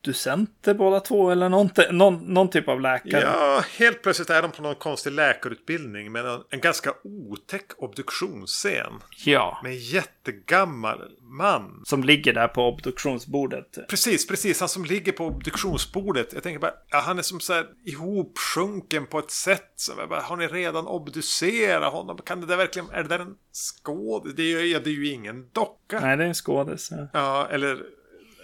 [0.06, 3.22] obducenter båda två eller någon, någon, någon typ av läkare.
[3.22, 8.92] Ja, helt plötsligt är de på någon konstig läkarutbildning med en, en ganska otäck obduktionsscen.
[9.24, 11.82] Ja, Med en jättegammal man.
[11.84, 13.78] som ligger där på obduktionsbordet.
[13.88, 14.60] Precis, precis.
[14.60, 16.32] Han som ligger på obduktionsbordet.
[16.32, 19.72] Jag tänker bara, ja, han är som så här ihopsjunken på ett sätt.
[19.76, 22.18] Som jag bara, har ni redan obducerat honom?
[22.24, 24.32] Kan det där verkligen, är det där en skåd?
[24.36, 26.00] Det är ja, det är ju ingen docka.
[26.00, 26.88] Nej, det är en skådis.
[26.90, 27.08] ja.
[27.12, 27.82] Ja, eller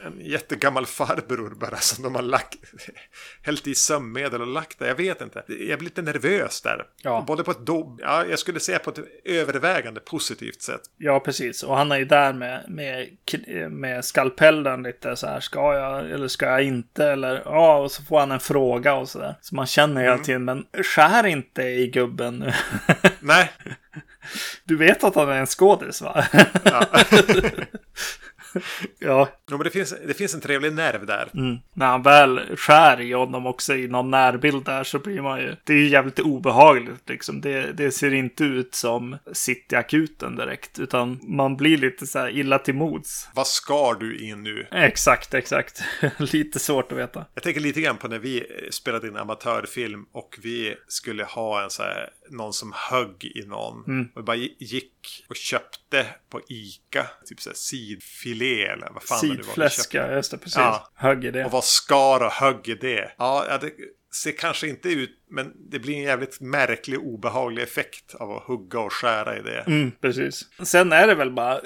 [0.04, 2.56] en jättegammal farbror bara som de har lagt,
[3.42, 4.86] hällt i sömnmedel och lagt där.
[4.86, 5.44] Jag vet inte.
[5.46, 6.84] Jag blir lite nervös där.
[7.02, 7.24] Ja.
[7.26, 10.80] Både på ett do, ja, jag skulle säga på ett övervägande positivt sätt.
[10.96, 11.62] Ja, precis.
[11.62, 13.08] Och han är ju där med, med,
[13.70, 15.40] med skalpellen lite så här.
[15.40, 17.04] Ska jag eller ska jag inte?
[17.04, 19.34] Eller ja, och så får han en fråga och så där.
[19.40, 22.52] Så man känner hela tiden, men skär inte i gubben nu.
[23.20, 23.50] Nej,
[24.64, 26.26] Du vet att han är en skådis va?
[26.64, 26.86] ja.
[28.98, 29.28] ja.
[29.50, 31.28] Jo, men det finns, det finns en trevlig nerv där.
[31.34, 31.56] Mm.
[31.74, 35.56] När han väl skär i honom också i någon närbild där så blir man ju...
[35.64, 37.40] Det är ju jävligt obehagligt liksom.
[37.40, 40.78] Det, det ser inte ut som Cityakuten direkt.
[40.78, 43.28] Utan man blir lite så här illa till mods.
[43.34, 44.66] Vad skar du in nu?
[44.70, 45.82] Exakt, exakt.
[46.18, 47.24] lite svårt att veta.
[47.34, 51.70] Jag tänker lite grann på när vi spelade in amatörfilm och vi skulle ha en
[51.70, 53.84] så här, någon som högg i någon.
[53.86, 54.08] Mm.
[54.14, 59.28] Och bara gick och köpte på Ica, typ så här sidfilé eller vad fan det
[59.28, 59.36] var.
[59.36, 59.96] vi Sidfläsk, köpte.
[59.96, 60.56] ja, just det, precis.
[60.56, 60.90] Ja.
[60.94, 61.44] Högg i det.
[61.44, 63.12] Och vad skar och högg i det?
[63.18, 63.72] Ja, det
[64.22, 68.80] ser kanske inte ut, men det blir en jävligt märklig obehaglig effekt av att hugga
[68.80, 69.60] och skära i det.
[69.66, 70.44] Mm, precis.
[70.62, 71.60] Sen är det väl bara, eh,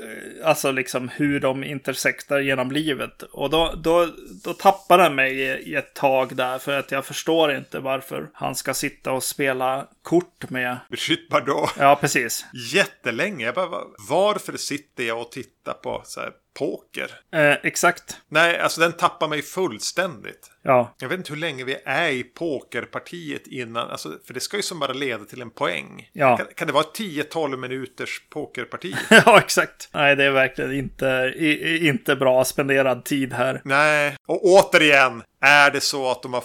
[0.44, 3.22] alltså liksom hur de intersektar genom livet.
[3.22, 4.08] Och då, då,
[4.44, 6.58] då tappar den mig i, ett tag där.
[6.58, 10.76] För att jag förstår inte varför han ska sitta och spela kort med.
[10.90, 11.70] Brigitte Bardot.
[11.78, 12.44] Ja, precis.
[12.72, 13.44] Jättelänge.
[13.44, 17.10] Jag bara, va- varför sitter jag och tittar på så här poker?
[17.34, 18.16] Eh, exakt.
[18.28, 20.50] Nej, alltså den tappar mig fullständigt.
[20.62, 23.90] Ja, Jag vet inte hur länge vi är i pokerpartiet innan.
[23.90, 26.10] Alltså, för det ska ju som bara leda till en poäng.
[26.12, 26.36] Ja.
[26.36, 28.94] Kan, kan det vara 10-12 minuters pokerparti?
[29.10, 29.88] ja exakt.
[29.92, 33.60] Nej, det är verkligen inte, i, inte bra spenderad tid här.
[33.64, 34.16] Nej.
[34.26, 36.44] Och återigen, är det så att de har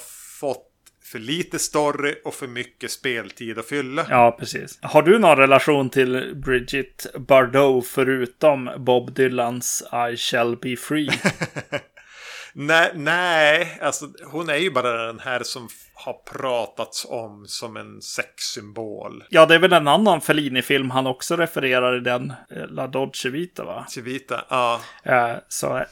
[1.12, 4.06] för lite story och för mycket speltid att fylla?
[4.10, 4.80] Ja, precis.
[4.82, 11.10] Har du någon relation till Bridget Bardot förutom Bob Dylans I shall be free?
[12.54, 15.70] Nej, nej, alltså hon är ju bara den här som
[16.06, 19.24] har pratats om som en sexsymbol.
[19.30, 23.30] Ja, det är väl en annan Fellini-film han också refererar i den, eh, La Dolce
[23.30, 23.86] Vita va?
[23.90, 24.82] Civita, ja.
[25.04, 25.84] Eh, Så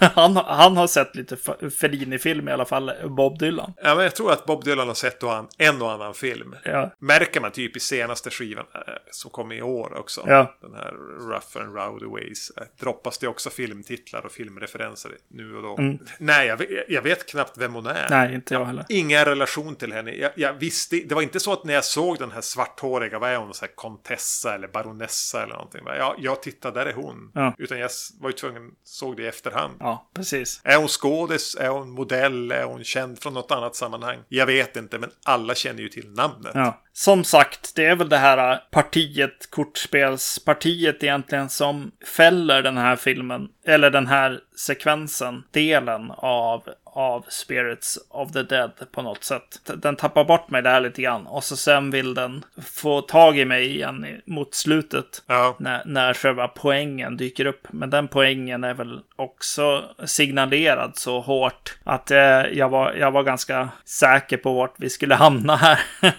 [0.00, 1.36] han, han har sett lite
[1.80, 3.72] Fellini-film i alla fall, Bob Dylan.
[3.82, 3.94] ja.
[3.94, 5.22] men jag tror att Bob Dylan har sett
[5.58, 6.54] en och annan film.
[6.64, 8.80] Ja, Märker man typ i senaste skivan eh,
[9.10, 10.24] som kom i år också.
[10.26, 10.56] Ja.
[10.60, 10.92] Den här
[11.30, 12.52] Rough and Rowdy Ways.
[12.80, 15.78] Droppas det också filmtitlar och filmreferenser nu och då.
[16.18, 17.90] Nej, jag vet, jag vet knappt vem hon är.
[18.06, 18.06] Mm.
[18.10, 18.84] nej, inte jag heller.
[18.88, 19.18] Ingen
[19.50, 20.10] relation till henne.
[20.10, 23.30] Jag, jag visste, det var inte så att när jag såg den här svarthåriga, vad
[23.30, 25.82] är hon, så här kontessa eller baronessa eller någonting.
[25.86, 27.30] Ja, jag tittade, där är hon.
[27.34, 27.54] Ja.
[27.58, 27.90] Utan jag
[28.20, 29.76] var ju tvungen, såg det i efterhand.
[29.80, 30.60] Ja, precis.
[30.64, 31.56] Är hon skådis?
[31.60, 32.52] Är hon modell?
[32.52, 34.18] Är hon känd från något annat sammanhang?
[34.28, 36.52] Jag vet inte, men alla känner ju till namnet.
[36.54, 36.80] Ja.
[36.92, 42.96] Som sagt, det är väl det här äh, partiet, kortspelspartiet egentligen som fäller den här
[42.96, 46.62] filmen, eller den här sekvensen, delen av,
[46.92, 49.70] av Spirits of the Dead på något sätt.
[49.76, 53.44] Den tappar bort mig där lite grann och så sen vill den få tag i
[53.44, 55.22] mig igen mot slutet.
[55.26, 55.56] Ja.
[55.58, 57.66] När, när själva poängen dyker upp.
[57.70, 62.18] Men den poängen är väl också signalerad så hårt att eh,
[62.52, 65.80] jag, var, jag var ganska säker på vart vi skulle hamna här.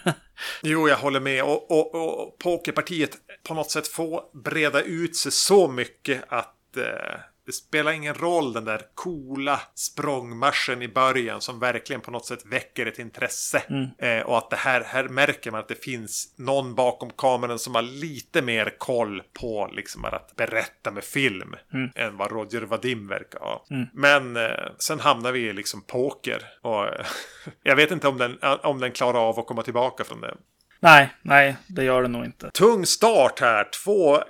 [0.62, 1.44] Jo, jag håller med.
[1.44, 3.18] Och, och, och pokerpartiet
[3.48, 7.20] på något sätt får breda ut sig så mycket att eh,
[7.52, 12.46] det spelar ingen roll den där coola språngmarschen i början som verkligen på något sätt
[12.46, 13.64] väcker ett intresse.
[13.98, 17.76] Eh, och att det här, här märker man att det finns någon bakom kameran som
[17.76, 21.56] har lite mer koll på liksom att berätta med film
[21.96, 23.66] än vad Roger Vadim verkar ha.
[23.94, 26.44] Men eh, sen hamnar vi i liksom poker.
[26.62, 26.86] Och
[27.64, 30.38] jag vet inte om den, om den klarar av att komma tillbaka från det.
[30.84, 32.52] Nej, nej, det gör det nog inte.
[32.52, 33.68] Tung start här.
[33.84, 34.22] Två eh,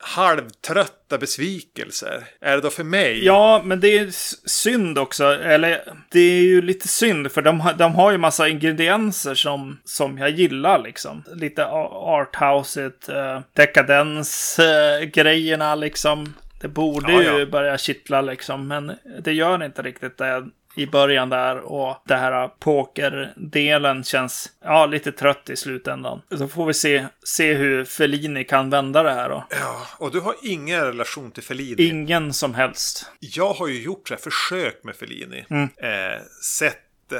[0.00, 2.24] halvtrötta besvikelser.
[2.40, 3.24] Är det då för mig?
[3.24, 4.08] Ja, men det är
[4.48, 5.24] synd också.
[5.24, 5.80] Eller
[6.10, 10.18] det är ju lite synd för de, har- de har ju massa ingredienser som, som
[10.18, 11.24] jag gillar liksom.
[11.34, 16.34] Lite arthouset, uh, dekadens-grejerna liksom.
[16.60, 17.46] Det borde Ja, ju ja.
[17.46, 18.92] börja kittla liksom, men
[19.24, 25.12] det gör inte riktigt det i början där och det här pokerdelen känns ja, lite
[25.12, 26.22] trött i slutändan.
[26.38, 29.46] Så får vi se, se hur Fellini kan vända det här då.
[29.50, 31.82] Ja, och du har ingen relation till Fellini.
[31.82, 33.10] Ingen som helst.
[33.20, 35.44] Jag har ju gjort så här försök med Fellini.
[35.76, 36.22] Eh,
[36.58, 37.18] sett eh,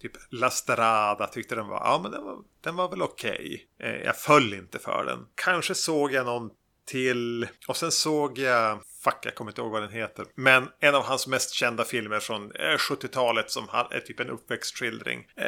[0.00, 3.66] typ La Strada, tyckte den var, ja men den var, den var väl okej.
[3.82, 5.26] Eh, jag föll inte för den.
[5.34, 6.50] Kanske såg jag någon
[6.86, 10.26] till, och sen såg jag, fuck jag kommer inte ihåg vad den heter.
[10.34, 14.30] Men en av hans mest kända filmer från eh, 70-talet som han, är typ en
[14.30, 15.26] uppväxtskildring.
[15.36, 15.46] Eh,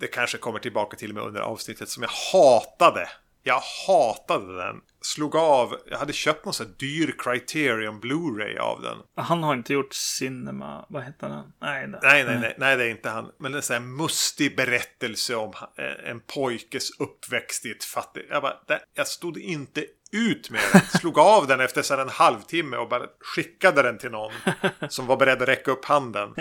[0.00, 3.08] det kanske kommer tillbaka till mig under avsnittet som jag hatade.
[3.46, 4.80] Jag hatade den.
[5.00, 8.98] Slog av, jag hade köpt någon sån här dyr Criterion Blu-ray av den.
[9.16, 11.52] Han har inte gjort Cinema, vad heter den?
[11.60, 11.98] Nej, det.
[12.02, 13.30] Nej, nej, nej, nej, det är inte han.
[13.38, 18.26] Men en sån här mustig berättelse om eh, en pojkes uppväxt i ett fattigt...
[18.30, 18.56] Jag, bara,
[18.94, 19.84] jag stod inte
[20.14, 20.80] ut med den.
[21.00, 24.32] Slog av den efter en halvtimme och bara skickade den till någon
[24.88, 26.34] som var beredd att räcka upp handen.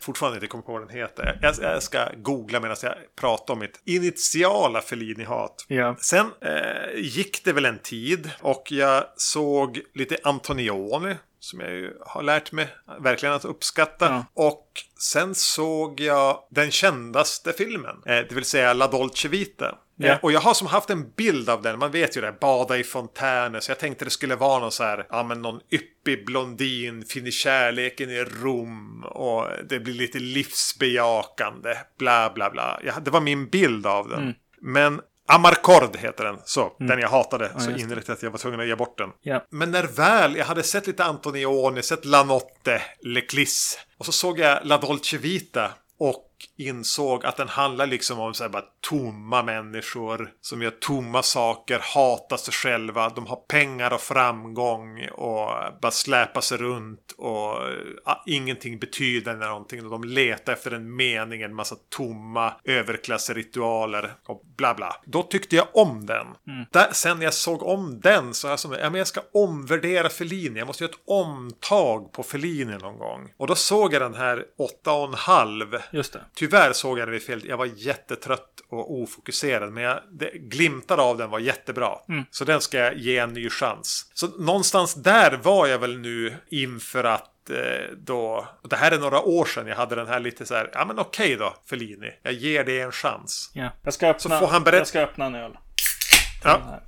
[0.00, 1.38] Fortfarande inte kommit på vad den heter.
[1.42, 5.64] Jag, jag ska googla medan jag pratar om mitt initiala Fellini-hat.
[5.68, 5.96] Ja.
[6.00, 11.16] Sen eh, gick det väl en tid och jag såg lite Antonioni.
[11.42, 12.68] Som jag ju har lärt mig
[13.00, 14.06] verkligen att uppskatta.
[14.08, 14.24] Ja.
[14.50, 14.66] Och
[14.98, 17.96] sen såg jag den kändaste filmen.
[18.06, 19.78] Eh, det vill säga La Dolce Vita.
[20.00, 20.12] Ja.
[20.12, 21.78] Eh, och jag har som haft en bild av den.
[21.78, 23.60] Man vet ju det, bada i fontäner.
[23.60, 27.30] Så jag tänkte det skulle vara någon så här, ja men någon yppig blondin, finner
[27.30, 29.04] kärleken i Rom.
[29.04, 32.80] Och det blir lite livsbejakande, bla bla bla.
[32.84, 34.22] Jag, det var min bild av den.
[34.22, 34.34] Mm.
[34.60, 36.36] Men Amarcord heter den.
[36.44, 37.48] Så, den jag hatade.
[37.48, 37.80] så just det.
[37.82, 39.10] innerligt att jag var tvungen att ge bort den.
[39.22, 39.46] Ja.
[39.50, 43.78] Men när väl, jag hade sett lite Antonioni, sett La Notte, Leclis.
[43.98, 45.70] Och så såg jag La Dolce Vita.
[45.98, 51.22] Och insåg att den handlar liksom om så här bara tomma människor som gör tomma
[51.22, 55.48] saker, hatar sig själva, de har pengar och framgång och
[55.82, 57.56] bara släpar sig runt och
[58.04, 59.84] ja, ingenting betyder någonting.
[59.84, 64.96] Och de letar efter en mening, en massa tomma överklassritualer och bla bla.
[65.06, 66.26] Då tyckte jag om den.
[66.70, 70.08] Där, sen när jag såg om den så jag som, ja men jag ska omvärdera
[70.08, 70.58] Fellini.
[70.58, 73.32] Jag måste göra ett omtag på Fellini någon gång.
[73.36, 75.76] Och då såg jag den här åtta och en halv.
[75.92, 76.20] Just det.
[76.34, 77.42] Tyvärr såg jag den vid fel.
[77.48, 79.72] Jag var jättetrött och ofokuserad.
[79.72, 81.90] Men jag, det, glimtar av den var jättebra.
[82.30, 84.10] Så den ska jag ge en ny chans.
[84.14, 87.56] Så någonstans där var jag väl nu inför att eh,
[87.96, 90.84] då, det här är några år sedan jag hade den här lite så här, ja
[90.84, 93.50] men okej då Fellini, jag ger det en chans.
[93.54, 93.70] Ja.
[93.82, 95.52] Jag ska öppna, får han berätta- jag ska öppna en öl.
[96.44, 96.80] Ja.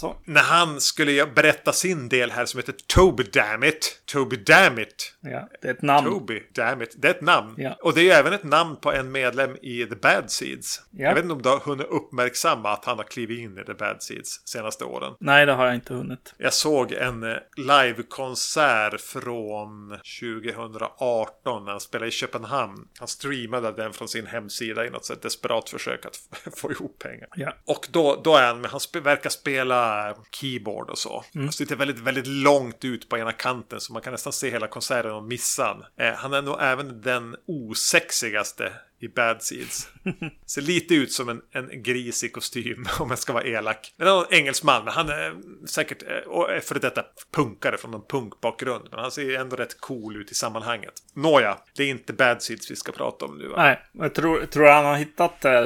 [0.00, 0.16] Så.
[0.24, 4.02] När han skulle berätta sin del här som heter Toby Dammit.
[4.12, 5.14] Toby Dammit.
[5.20, 6.10] Ja, det är ett namn.
[6.10, 6.94] Toby Dammit.
[6.98, 7.54] Det är ett namn.
[7.56, 7.76] Ja.
[7.82, 10.82] Och det är ju även ett namn på en medlem i The Bad Seeds.
[10.90, 11.06] Ja.
[11.06, 13.74] Jag vet inte om du har hunnit uppmärksamma att han har klivit in i The
[13.74, 15.14] Bad Seeds senaste åren.
[15.20, 16.34] Nej, det har jag inte hunnit.
[16.38, 22.88] Jag såg en eh, livekonsert från 2018 när han spelade i Köpenhamn.
[22.98, 26.16] Han streamade den från sin hemsida i något desperat försök att
[26.56, 27.28] få ihop pengar.
[27.34, 27.52] Ja.
[27.64, 29.89] Och då, då är han, men han verkar spela
[30.30, 31.24] keyboard och så.
[31.34, 34.66] Han sitter väldigt, väldigt långt ut på ena kanten så man kan nästan se hela
[34.66, 35.84] konserten och missa han.
[36.06, 39.88] Eh, han är nog även den osexigaste i Bad Seeds.
[40.46, 43.94] Ser lite ut som en, en gris i kostym om jag ska vara elak.
[43.96, 45.36] Men en engelsman, men han är
[45.66, 48.88] säkert eh, är före detta punkare från en punkbakgrund.
[48.90, 50.94] Men han ser ändå rätt cool ut i sammanhanget.
[51.14, 53.56] Nåja, det är inte Bad Seeds vi ska prata om nu va?
[53.56, 55.64] Nej, jag tror, tror han har hittat eh,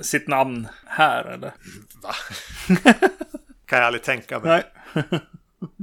[0.00, 1.54] sitt namn här eller?
[2.02, 2.14] va?
[3.74, 4.62] kan jag aldrig tänka mig.
[4.94, 5.04] Nej.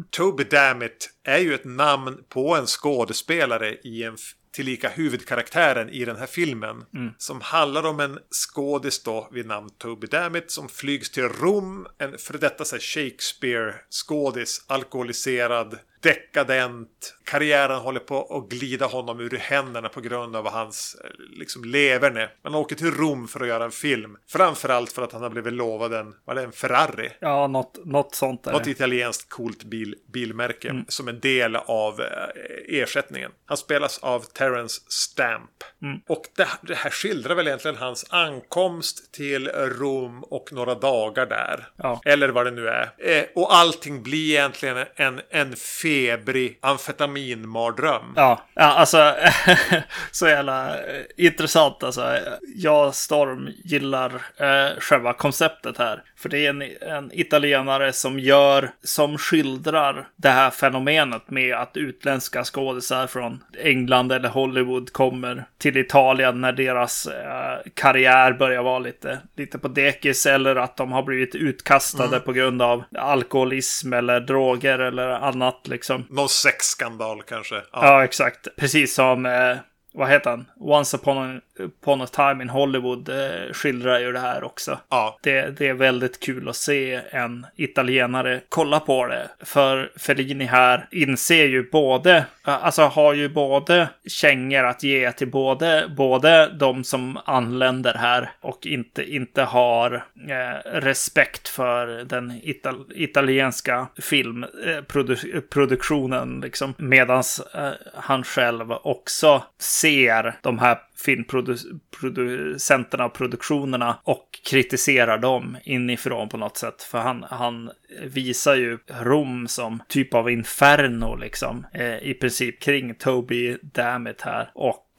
[0.10, 4.18] Toby Dammit är ju ett namn på en skådespelare i en
[4.54, 6.86] tillika huvudkaraktären i den här filmen.
[7.18, 11.88] Som handlar om en skådis då vid namn Toby Dammit som flygs till Rom.
[11.98, 17.18] En för detta Shakespeare-skådis, alkoholiserad, dekadent.
[17.24, 22.30] Karriären håller på att glida honom ur händerna på grund av hans eh, liksom, leverne.
[22.44, 24.18] Man åker till Rom för att göra en film.
[24.30, 27.12] Framförallt för att han har blivit lovad en, vad är det, en Ferrari.
[27.20, 30.86] Ja, något, något sånt är Något italienskt coolt bil, bilmärke mm.
[30.88, 33.32] som en del av eh, ersättningen.
[33.46, 35.50] Han spelas av Terence Stamp.
[35.82, 36.00] Mm.
[36.08, 41.68] Och det, det, här skildrar väl egentligen hans ankomst till Rom och några dagar där.
[41.78, 42.02] Ja.
[42.06, 42.94] Eller vad det nu är.
[42.98, 45.56] Eh, och allting blir egentligen en, en
[45.92, 48.14] febrig amfetaminmardröm.
[48.16, 49.16] Ja, ja alltså
[50.12, 52.18] så jävla eh, intressant alltså.
[52.56, 56.04] Jag, Storm, gillar eh, själva konceptet här.
[56.22, 61.78] För det är en, en italienare som gör, som skildrar det här fenomenet med att
[61.78, 68.80] utländska skådisar från England eller Hollywood kommer till Italien när deras eh, karriär börjar vara
[68.80, 72.22] lite, lite på dekis eller att de har blivit utkastade mm.
[72.22, 76.06] på grund av alkoholism eller droger eller annat liksom.
[76.10, 77.56] Någon sexskandal kanske.
[77.56, 78.48] Ja, ja exakt.
[78.56, 79.58] Precis som eh,
[79.94, 80.46] vad heter han?
[80.60, 84.80] Once upon a, upon a time in Hollywood eh, skildrar ju det här också.
[84.90, 85.18] Ja.
[85.22, 89.30] Det, det, är väldigt kul att se en italienare kolla på det.
[89.40, 95.92] För Fellini här inser ju både, alltså har ju både kängor att ge till både,
[95.98, 103.88] både de som anländer här och inte, inte har eh, respekt för den ital italienska
[104.02, 106.38] filmproduktionen.
[106.38, 106.74] Eh, liksom.
[106.78, 116.30] Medans eh, han själv också ser de här filmproducenterna och produktionerna och kritiserar dem inifrån
[116.30, 116.84] på något sätt.
[116.84, 117.72] För han, han
[118.04, 121.66] visar ju Rom som typ av inferno liksom.
[121.74, 124.52] Eh, I princip kring Toby Dammit här.
[124.56, 124.91] Och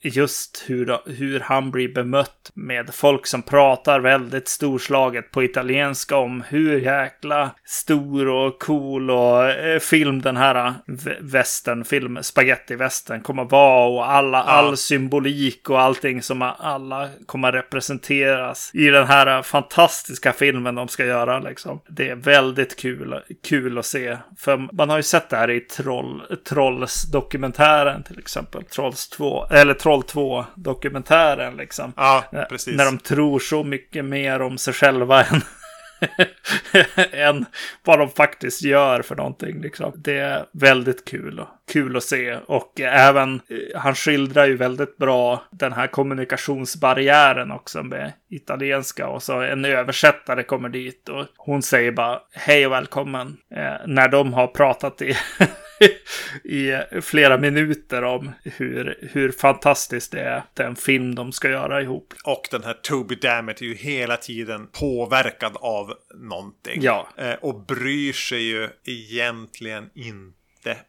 [0.00, 6.44] just hur, hur han blir bemött med folk som pratar väldigt storslaget på italienska om
[6.48, 10.72] hur jäkla stor och cool och eh, film den här eh,
[11.20, 14.44] västern, film, spaghetti-västern kommer vara och alla, ja.
[14.44, 21.06] all symbolik och allting som alla kommer representeras i den här fantastiska filmen de ska
[21.06, 21.80] göra liksom.
[21.88, 24.16] Det är väldigt kul, kul att se.
[24.38, 28.64] För man har ju sett det här i Troll, Trolls-dokumentären till exempel.
[28.64, 31.92] Trolls 2 eller Troll 2-dokumentären liksom.
[31.96, 32.76] Ja, precis.
[32.76, 35.40] När de tror så mycket mer om sig själva än,
[37.12, 37.46] än
[37.84, 39.60] vad de faktiskt gör för någonting.
[39.60, 39.92] Liksom.
[39.96, 41.42] Det är väldigt kul,
[41.72, 42.36] kul att se.
[42.46, 49.08] Och även, eh, han skildrar ju väldigt bra den här kommunikationsbarriären också med italienska.
[49.08, 53.36] Och så en översättare kommer dit och hon säger bara hej och välkommen.
[53.50, 55.16] Eh, när de har pratat i
[56.44, 56.72] i
[57.02, 62.14] flera minuter om hur, hur fantastiskt det är, den film de ska göra ihop.
[62.24, 66.82] Och den här Toby Dammit är ju hela tiden påverkad av någonting.
[66.82, 67.08] Ja.
[67.16, 70.32] Eh, och bryr sig ju egentligen inte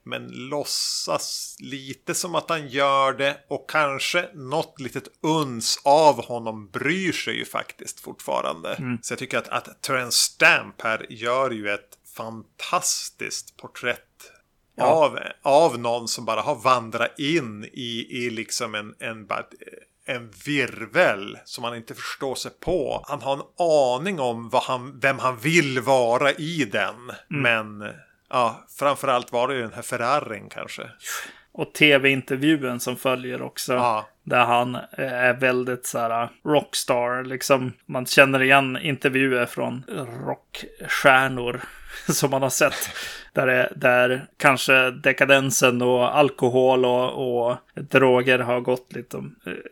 [0.04, 6.70] men låtsas lite som att han gör det och kanske något litet uns av honom
[6.70, 8.74] bryr sig ju faktiskt fortfarande.
[8.74, 8.98] Mm.
[9.02, 14.32] Så jag tycker att, att Terence Stamp här gör ju ett fantastiskt porträtt
[14.80, 14.86] Ja.
[14.86, 19.28] Av, av någon som bara har vandrat in i, i liksom en, en,
[20.06, 23.04] en virvel som han inte förstår sig på.
[23.08, 26.96] Han har en aning om vad han, vem han vill vara i den.
[27.32, 27.42] Mm.
[27.42, 27.94] Men
[28.30, 30.90] ja, framförallt var det ju den här Ferrarin kanske.
[31.52, 33.74] Och tv-intervjun som följer också.
[33.74, 34.08] Ja.
[34.28, 37.24] Där han eh, är väldigt så här eh, rockstar.
[37.24, 39.84] Liksom man känner igen intervjuer från
[40.26, 41.62] rockstjärnor
[42.14, 42.90] som man har sett.
[43.34, 49.24] Där, det, där kanske dekadensen och alkohol och, och droger har gått, lite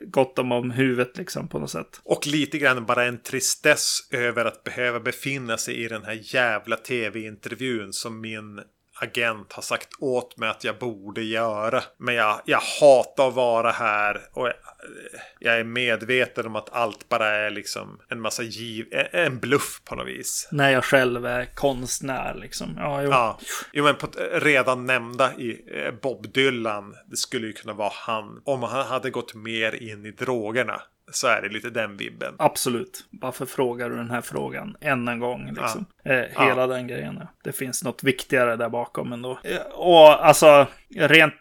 [0.01, 2.01] gått dem om huvudet liksom på något sätt.
[2.03, 6.75] Och lite grann bara en tristess över att behöva befinna sig i den här jävla
[6.75, 8.61] tv-intervjun som min
[9.01, 11.83] agent har sagt åt mig att jag borde göra.
[11.97, 14.53] Men jag, jag hatar att vara här och jag,
[15.39, 19.95] jag är medveten om att allt bara är liksom en massa giv, en bluff på
[19.95, 20.49] något vis.
[20.51, 22.75] När jag själv är konstnär liksom.
[22.77, 23.09] Ja, jo.
[23.09, 23.39] ja.
[23.73, 28.41] jo men på, redan nämnda i eh, Bob Dylan, det skulle ju kunna vara han.
[28.45, 32.35] Om han hade gått mer in i drogerna så är det lite den vibben.
[32.37, 33.05] Absolut.
[33.09, 35.47] Varför frågar du den här frågan än en gång?
[35.47, 35.85] Liksom?
[36.03, 36.11] Ja.
[36.11, 36.67] Eh, hela ja.
[36.67, 37.27] den grejen.
[37.43, 39.39] Det finns något viktigare där bakom ändå.
[39.43, 41.33] Eh, och alltså, rent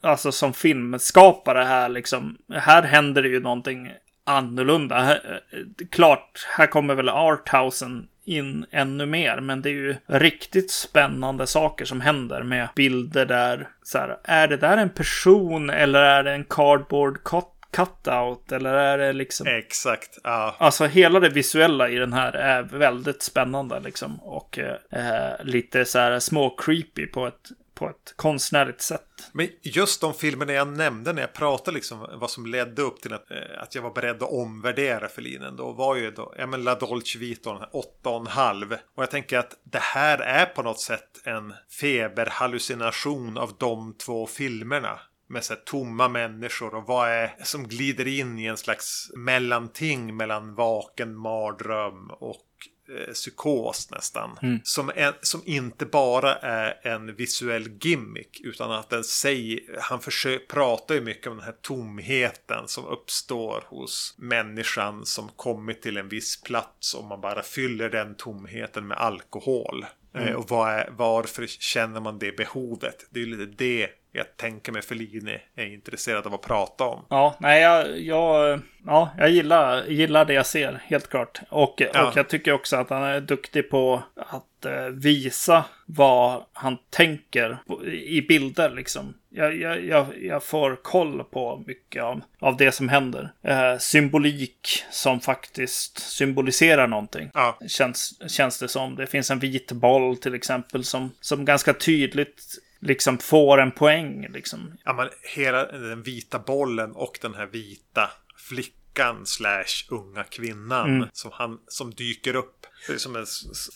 [0.00, 3.92] alltså, som filmskapare här, liksom, här händer det ju någonting
[4.24, 4.98] annorlunda.
[4.98, 9.40] Här, eh, klart, här kommer väl arthousen in ännu mer.
[9.40, 13.68] Men det är ju riktigt spännande saker som händer med bilder där.
[13.82, 18.74] Så här, är det där en person eller är det en cardboard cut cutout eller
[18.74, 19.46] är det liksom?
[19.46, 20.18] Exakt.
[20.24, 20.56] Ja.
[20.58, 24.20] Alltså hela det visuella i den här är väldigt spännande liksom.
[24.20, 29.02] Och eh, lite så här små creepy på ett, på ett konstnärligt sätt.
[29.32, 33.12] Men just de filmerna jag nämnde när jag pratade liksom vad som ledde upp till
[33.12, 35.56] att, eh, att jag var beredd att omvärdera Fellinen.
[35.56, 38.72] Då var ju då, ja men La Dolce Vita, åtta och en halv.
[38.72, 44.26] Och jag tänker att det här är på något sätt en feberhallucination av de två
[44.26, 50.16] filmerna med så tomma människor och vad är som glider in i en slags mellanting
[50.16, 52.46] mellan vaken mardröm och
[52.88, 54.38] eh, psykos nästan.
[54.42, 54.60] Mm.
[54.64, 60.46] Som, en, som inte bara är en visuell gimmick utan att den säger, han försöker,
[60.46, 66.08] pratar ju mycket om den här tomheten som uppstår hos människan som kommit till en
[66.08, 69.86] viss plats och man bara fyller den tomheten med alkohol.
[70.14, 73.06] Eh, och vad är, varför känner man det behovet?
[73.10, 77.04] Det är ju lite det jag tänker mig Fellini är intresserad av att prata om.
[77.08, 81.40] Ja, nej, jag, jag, ja, jag gillar, gillar det jag ser, helt klart.
[81.48, 82.08] Och, Ja.
[82.08, 87.58] och jag tycker också att han är duktig på att eh, visa vad han tänker
[87.92, 89.14] i bilder, liksom.
[89.30, 93.30] Jag, jag, jag, jag får koll på mycket av, av det som händer.
[93.42, 97.30] Eh, symbolik som faktiskt symboliserar någonting.
[97.34, 98.96] Ja, Känns, känns det som.
[98.96, 102.42] Det finns en vit boll till exempel som, som ganska tydligt
[102.80, 104.26] liksom får en poäng.
[104.30, 104.72] Liksom.
[104.84, 111.08] ja men hela den vita bollen och den här vita flickan slash unga kvinnan Mm.
[111.12, 112.57] som, han, som dyker upp.
[112.86, 113.26] Det är som en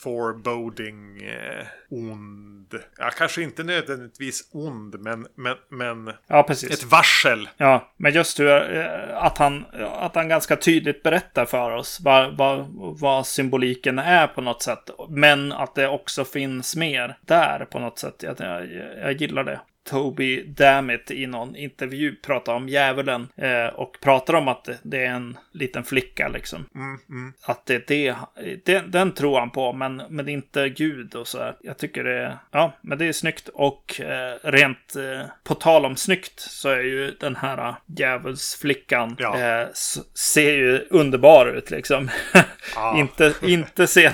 [0.03, 2.75] foreboding eh, ond.
[2.97, 6.71] Ja, kanske inte nödvändigtvis ond, men, men, men Ja, precis.
[6.71, 7.49] ett varsel.
[7.57, 12.37] Ja, men just hur, eh, att han, att han ganska tydligt berättar för oss vad,
[12.37, 12.67] vad,
[12.99, 14.89] vad symboliken är på något sätt.
[15.09, 18.15] Men att det också finns mer där på något sätt.
[18.23, 18.67] Jag, jag,
[19.01, 19.59] jag gillar det.
[19.89, 25.05] Toby Dammit i någon intervju pratar om djävulen eh, och pratar om att det- det
[25.05, 26.65] är en liten flicka liksom.
[26.75, 27.33] Mm, mm.
[27.45, 28.15] Att det är
[28.65, 31.55] det, den, tror han på, men, men inte Gud och så här.
[31.61, 35.95] Jag tycker det ja, men det är snyggt och eh, rent eh, på tal om
[35.95, 39.39] snyggt så är ju den här djävulsflickan Ja.
[39.39, 39.67] eh,
[40.33, 42.09] ser ju underbar ut liksom.
[42.75, 42.97] Ja.
[42.99, 44.13] inte, inte sedan,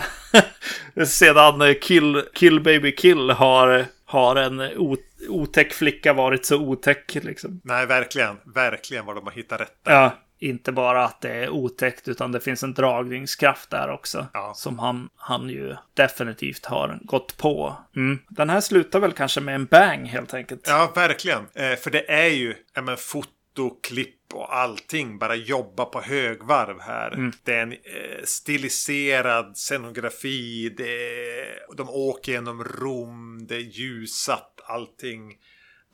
[1.05, 4.97] sedan kill, kill Baby Kill har, har en o,
[5.27, 7.61] otäck flicka varit så otäck liksom.
[7.63, 8.37] Nej, verkligen.
[8.45, 9.93] Verkligen vad de har hittat rätt där.
[9.93, 14.27] Ja, inte bara att det är otäckt utan det finns en dragningskraft där också.
[14.33, 14.53] Ja.
[14.55, 17.75] Som han, han ju definitivt har gått på.
[17.95, 18.19] Mm.
[18.29, 20.61] Den här slutar väl kanske med en bang helt enkelt.
[20.67, 21.47] Ja, verkligen.
[21.53, 26.79] Eh, för det är ju ja, men, foto, klipp och allting bara jobba på högvarv
[26.81, 27.31] här.
[27.43, 27.77] Det är en eh,
[28.23, 30.73] stiliserad scenografi.
[30.77, 33.45] Det är, de åker genom Rom.
[33.47, 34.58] Det är ljusat.
[34.69, 35.37] Allting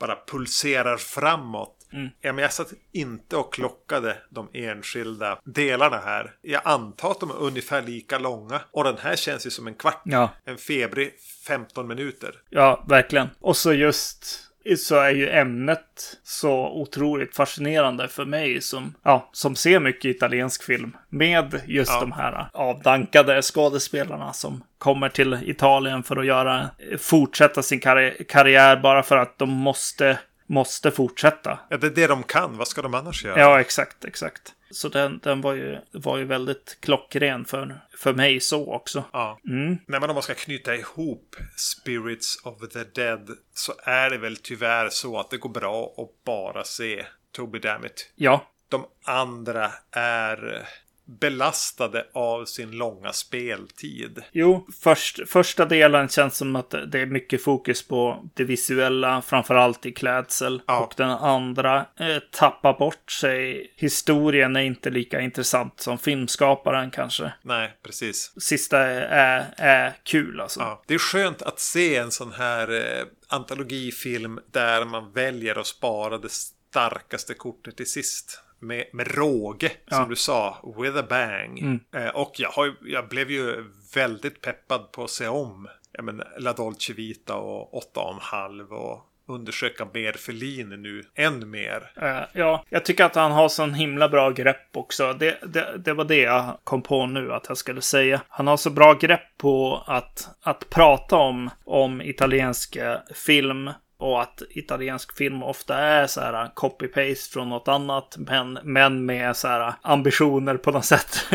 [0.00, 1.72] bara pulserar framåt.
[2.20, 6.34] Ja, men jag satt inte och klockade de enskilda delarna här.
[6.42, 8.60] Jag antar att de är ungefär lika långa.
[8.70, 10.02] Och den här känns ju som en kvart.
[10.04, 11.14] Ja, En febrig
[11.46, 12.34] 15 minuter.
[12.50, 13.28] ja, verkligen.
[13.40, 14.45] Och så just
[14.76, 20.62] så är ju ämnet så otroligt fascinerande för mig som, ja, som ser mycket italiensk
[20.64, 20.96] film.
[21.08, 22.00] Med just Ja.
[22.00, 28.76] de här avdankade skådespelarna som kommer till Italien för att göra, fortsätta sin karri- karriär
[28.76, 31.58] bara för att de måste, måste fortsätta.
[31.70, 32.56] Ja, det är det de kan.
[32.56, 33.40] Vad ska de annars göra?
[33.40, 34.52] Ja, exakt, exakt.
[34.70, 39.04] Så den, den var, ju, var ju väldigt klockren för, för mig så också.
[39.12, 39.38] Ja.
[39.48, 39.78] Mm.
[39.86, 44.88] När man då ska knyta ihop Spirits of the Dead så är det väl tyvärr
[44.88, 48.12] så att det går bra att bara se Toby Dammit.
[48.14, 50.68] Ja, De andra är
[51.06, 54.22] belastade av sin långa speltid.
[54.32, 59.86] Jo, först, första delen känns som att det är mycket fokus på det visuella, framförallt
[59.86, 60.62] i klädsel.
[60.66, 60.80] Ja.
[60.80, 63.72] Och den andra eh, tappar bort sig.
[63.76, 67.32] Historien är inte lika intressant som filmskaparen kanske.
[67.42, 68.32] Nej, precis.
[68.40, 70.60] Sista är, är, är kul alltså.
[70.60, 70.82] Ja.
[70.86, 76.18] Det är skönt att se en sån här eh, antologifilm där man väljer att spara
[76.18, 76.32] det
[76.70, 78.40] starkaste kortet till sist.
[78.58, 80.06] Med, med råge, som Ja.
[80.08, 81.58] du sa, with a bang.
[81.58, 81.80] Mm.
[81.94, 83.64] Eh, och jag, har, jag blev ju
[83.94, 88.20] väldigt peppad på att se om ja, men, La Dolce Vita och åtta och en
[88.20, 91.92] halv och undersöka mer Fellini nu, än mer.
[92.02, 95.12] Eh, ja, jag tycker att han har sån himla bra grepp också.
[95.12, 98.20] Det, det, det var det jag kom på nu att jag skulle säga.
[98.28, 103.70] Han har så bra grepp på att, att prata om, om italiensk eh, film.
[103.98, 108.16] Och att italiensk film ofta är så här copy-paste från något annat.
[108.18, 111.26] Men, men med så här ambitioner på något sätt.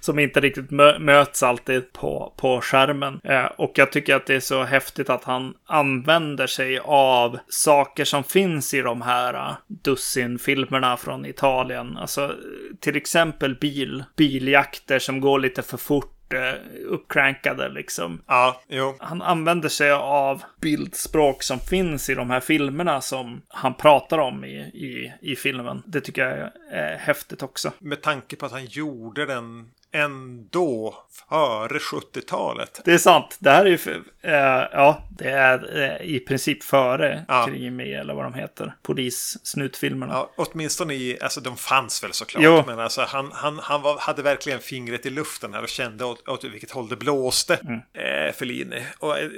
[0.00, 3.20] som inte riktigt mö möts alltid på, på skärmen.
[3.24, 8.04] Eh, och jag tycker att det är så häftigt att han använder sig av saker
[8.04, 11.96] som finns i de här uh, dussinfilmerna från Italien.
[11.96, 12.34] Alltså
[12.80, 16.54] till exempel bil, biljakter som går lite för fort eh,
[16.86, 18.22] uppcrankade liksom.
[18.26, 18.96] Ja, jo.
[19.00, 24.44] Han använder sig av bildspråk som finns i de här filmerna som han pratar om
[24.44, 25.82] i, i, i filmen.
[25.86, 27.72] Det tycker jag är häftigt också.
[27.78, 30.94] Med tanke på att han gjorde den ändå
[31.28, 32.80] före 70-talet.
[32.84, 33.36] Det är sant.
[33.40, 37.46] Det här är ju, eh, ja, det är eh, i princip före Ja.
[37.46, 38.74] Krimi eller vad de heter.
[38.82, 40.12] Polissnutfilmerna.
[40.12, 42.42] Ja, åtminstone i, alltså de fanns väl såklart.
[42.44, 42.62] Jo.
[42.66, 46.28] Men alltså han, han, han var, hade verkligen fingret i luften här och kände åt,
[46.28, 47.54] åt vilket håll det blåste.
[47.54, 47.80] Mm.
[47.92, 48.82] Eh, Fellini.
[48.98, 49.28] Och eh,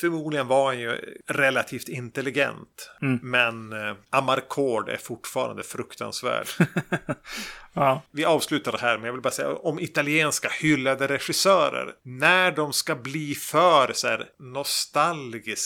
[0.00, 0.90] förmodligen var han ju
[1.28, 2.90] relativt intelligent.
[3.02, 3.20] Mm.
[3.22, 6.46] Men eh, Amarcord är fortfarande fruktansvärd.
[7.72, 8.02] Ja.
[8.10, 11.94] Vi avslutar det här, men jag vill bara säga om italienska hyllade regissörer.
[12.02, 15.19] När de ska bli för så här, nostalgiska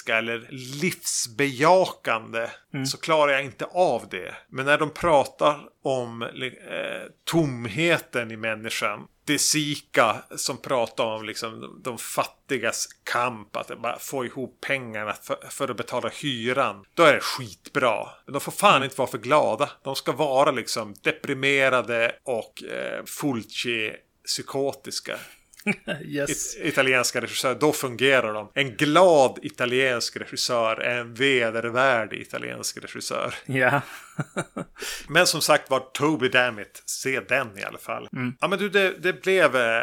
[0.09, 0.49] eller
[0.81, 2.49] livsbejakande
[2.87, 4.35] så klarar jag inte av det.
[4.49, 6.29] Men när de pratar om eh,
[7.25, 9.07] tomheten i människan.
[9.27, 13.57] De Sica som pratar om liksom, de fattigas kamp.
[13.57, 16.85] Att bara få ihop pengarna för, för att betala hyran.
[16.95, 18.09] Då är det skitbra.
[18.25, 19.71] Men de får fan inte vara för glada.
[19.83, 23.93] De ska vara liksom deprimerade och eh, fulci
[24.25, 25.19] psykotiska.
[26.05, 26.57] Yes.
[26.57, 28.51] It- italienska regissörer, då fungerar de.
[28.55, 33.35] En glad italiensk regissör är en vedervärdig italiensk regissör.
[33.47, 33.81] Ja.
[35.09, 38.09] Men som sagt var, Toby Dammit, se den i alla fall.
[38.41, 39.83] Ja men du, det, det blev eh,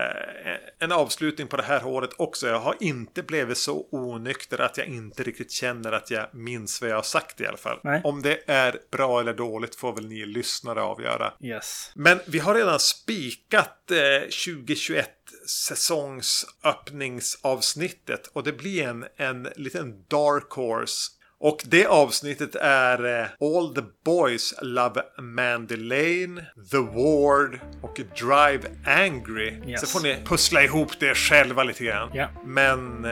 [0.79, 2.47] en avslutning på det här året också.
[2.47, 6.89] Jag har inte blivit så onykter att jag inte riktigt känner att jag minns vad
[6.89, 7.79] jag har sagt i alla fall.
[7.83, 8.01] Nej.
[8.03, 11.33] Om det är bra eller dåligt får väl ni lyssnare avgöra.
[11.43, 11.91] Yes.
[11.95, 15.09] Men vi har redan spikat eh, 2021
[15.51, 21.11] säsongsöppningsavsnittet och det blir en, en liten dark horse.
[21.43, 28.61] Och det avsnittet är eh, All the Boys Love Mandy Lane, The Ward och Drive
[28.85, 29.61] Angry.
[29.67, 29.81] Yes.
[29.81, 32.09] Så får ni pussla ihop det själva lite grann.
[32.13, 32.27] Ja.
[32.45, 33.11] Men eh,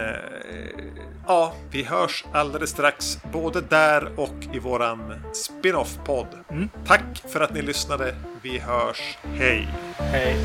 [1.27, 6.27] ja, vi hörs alldeles strax både där och i våran spin-off-podd.
[6.87, 8.15] Tack för att ni lyssnade.
[8.41, 9.17] Vi hörs.
[9.23, 9.67] Hej!
[9.97, 10.35] Hej.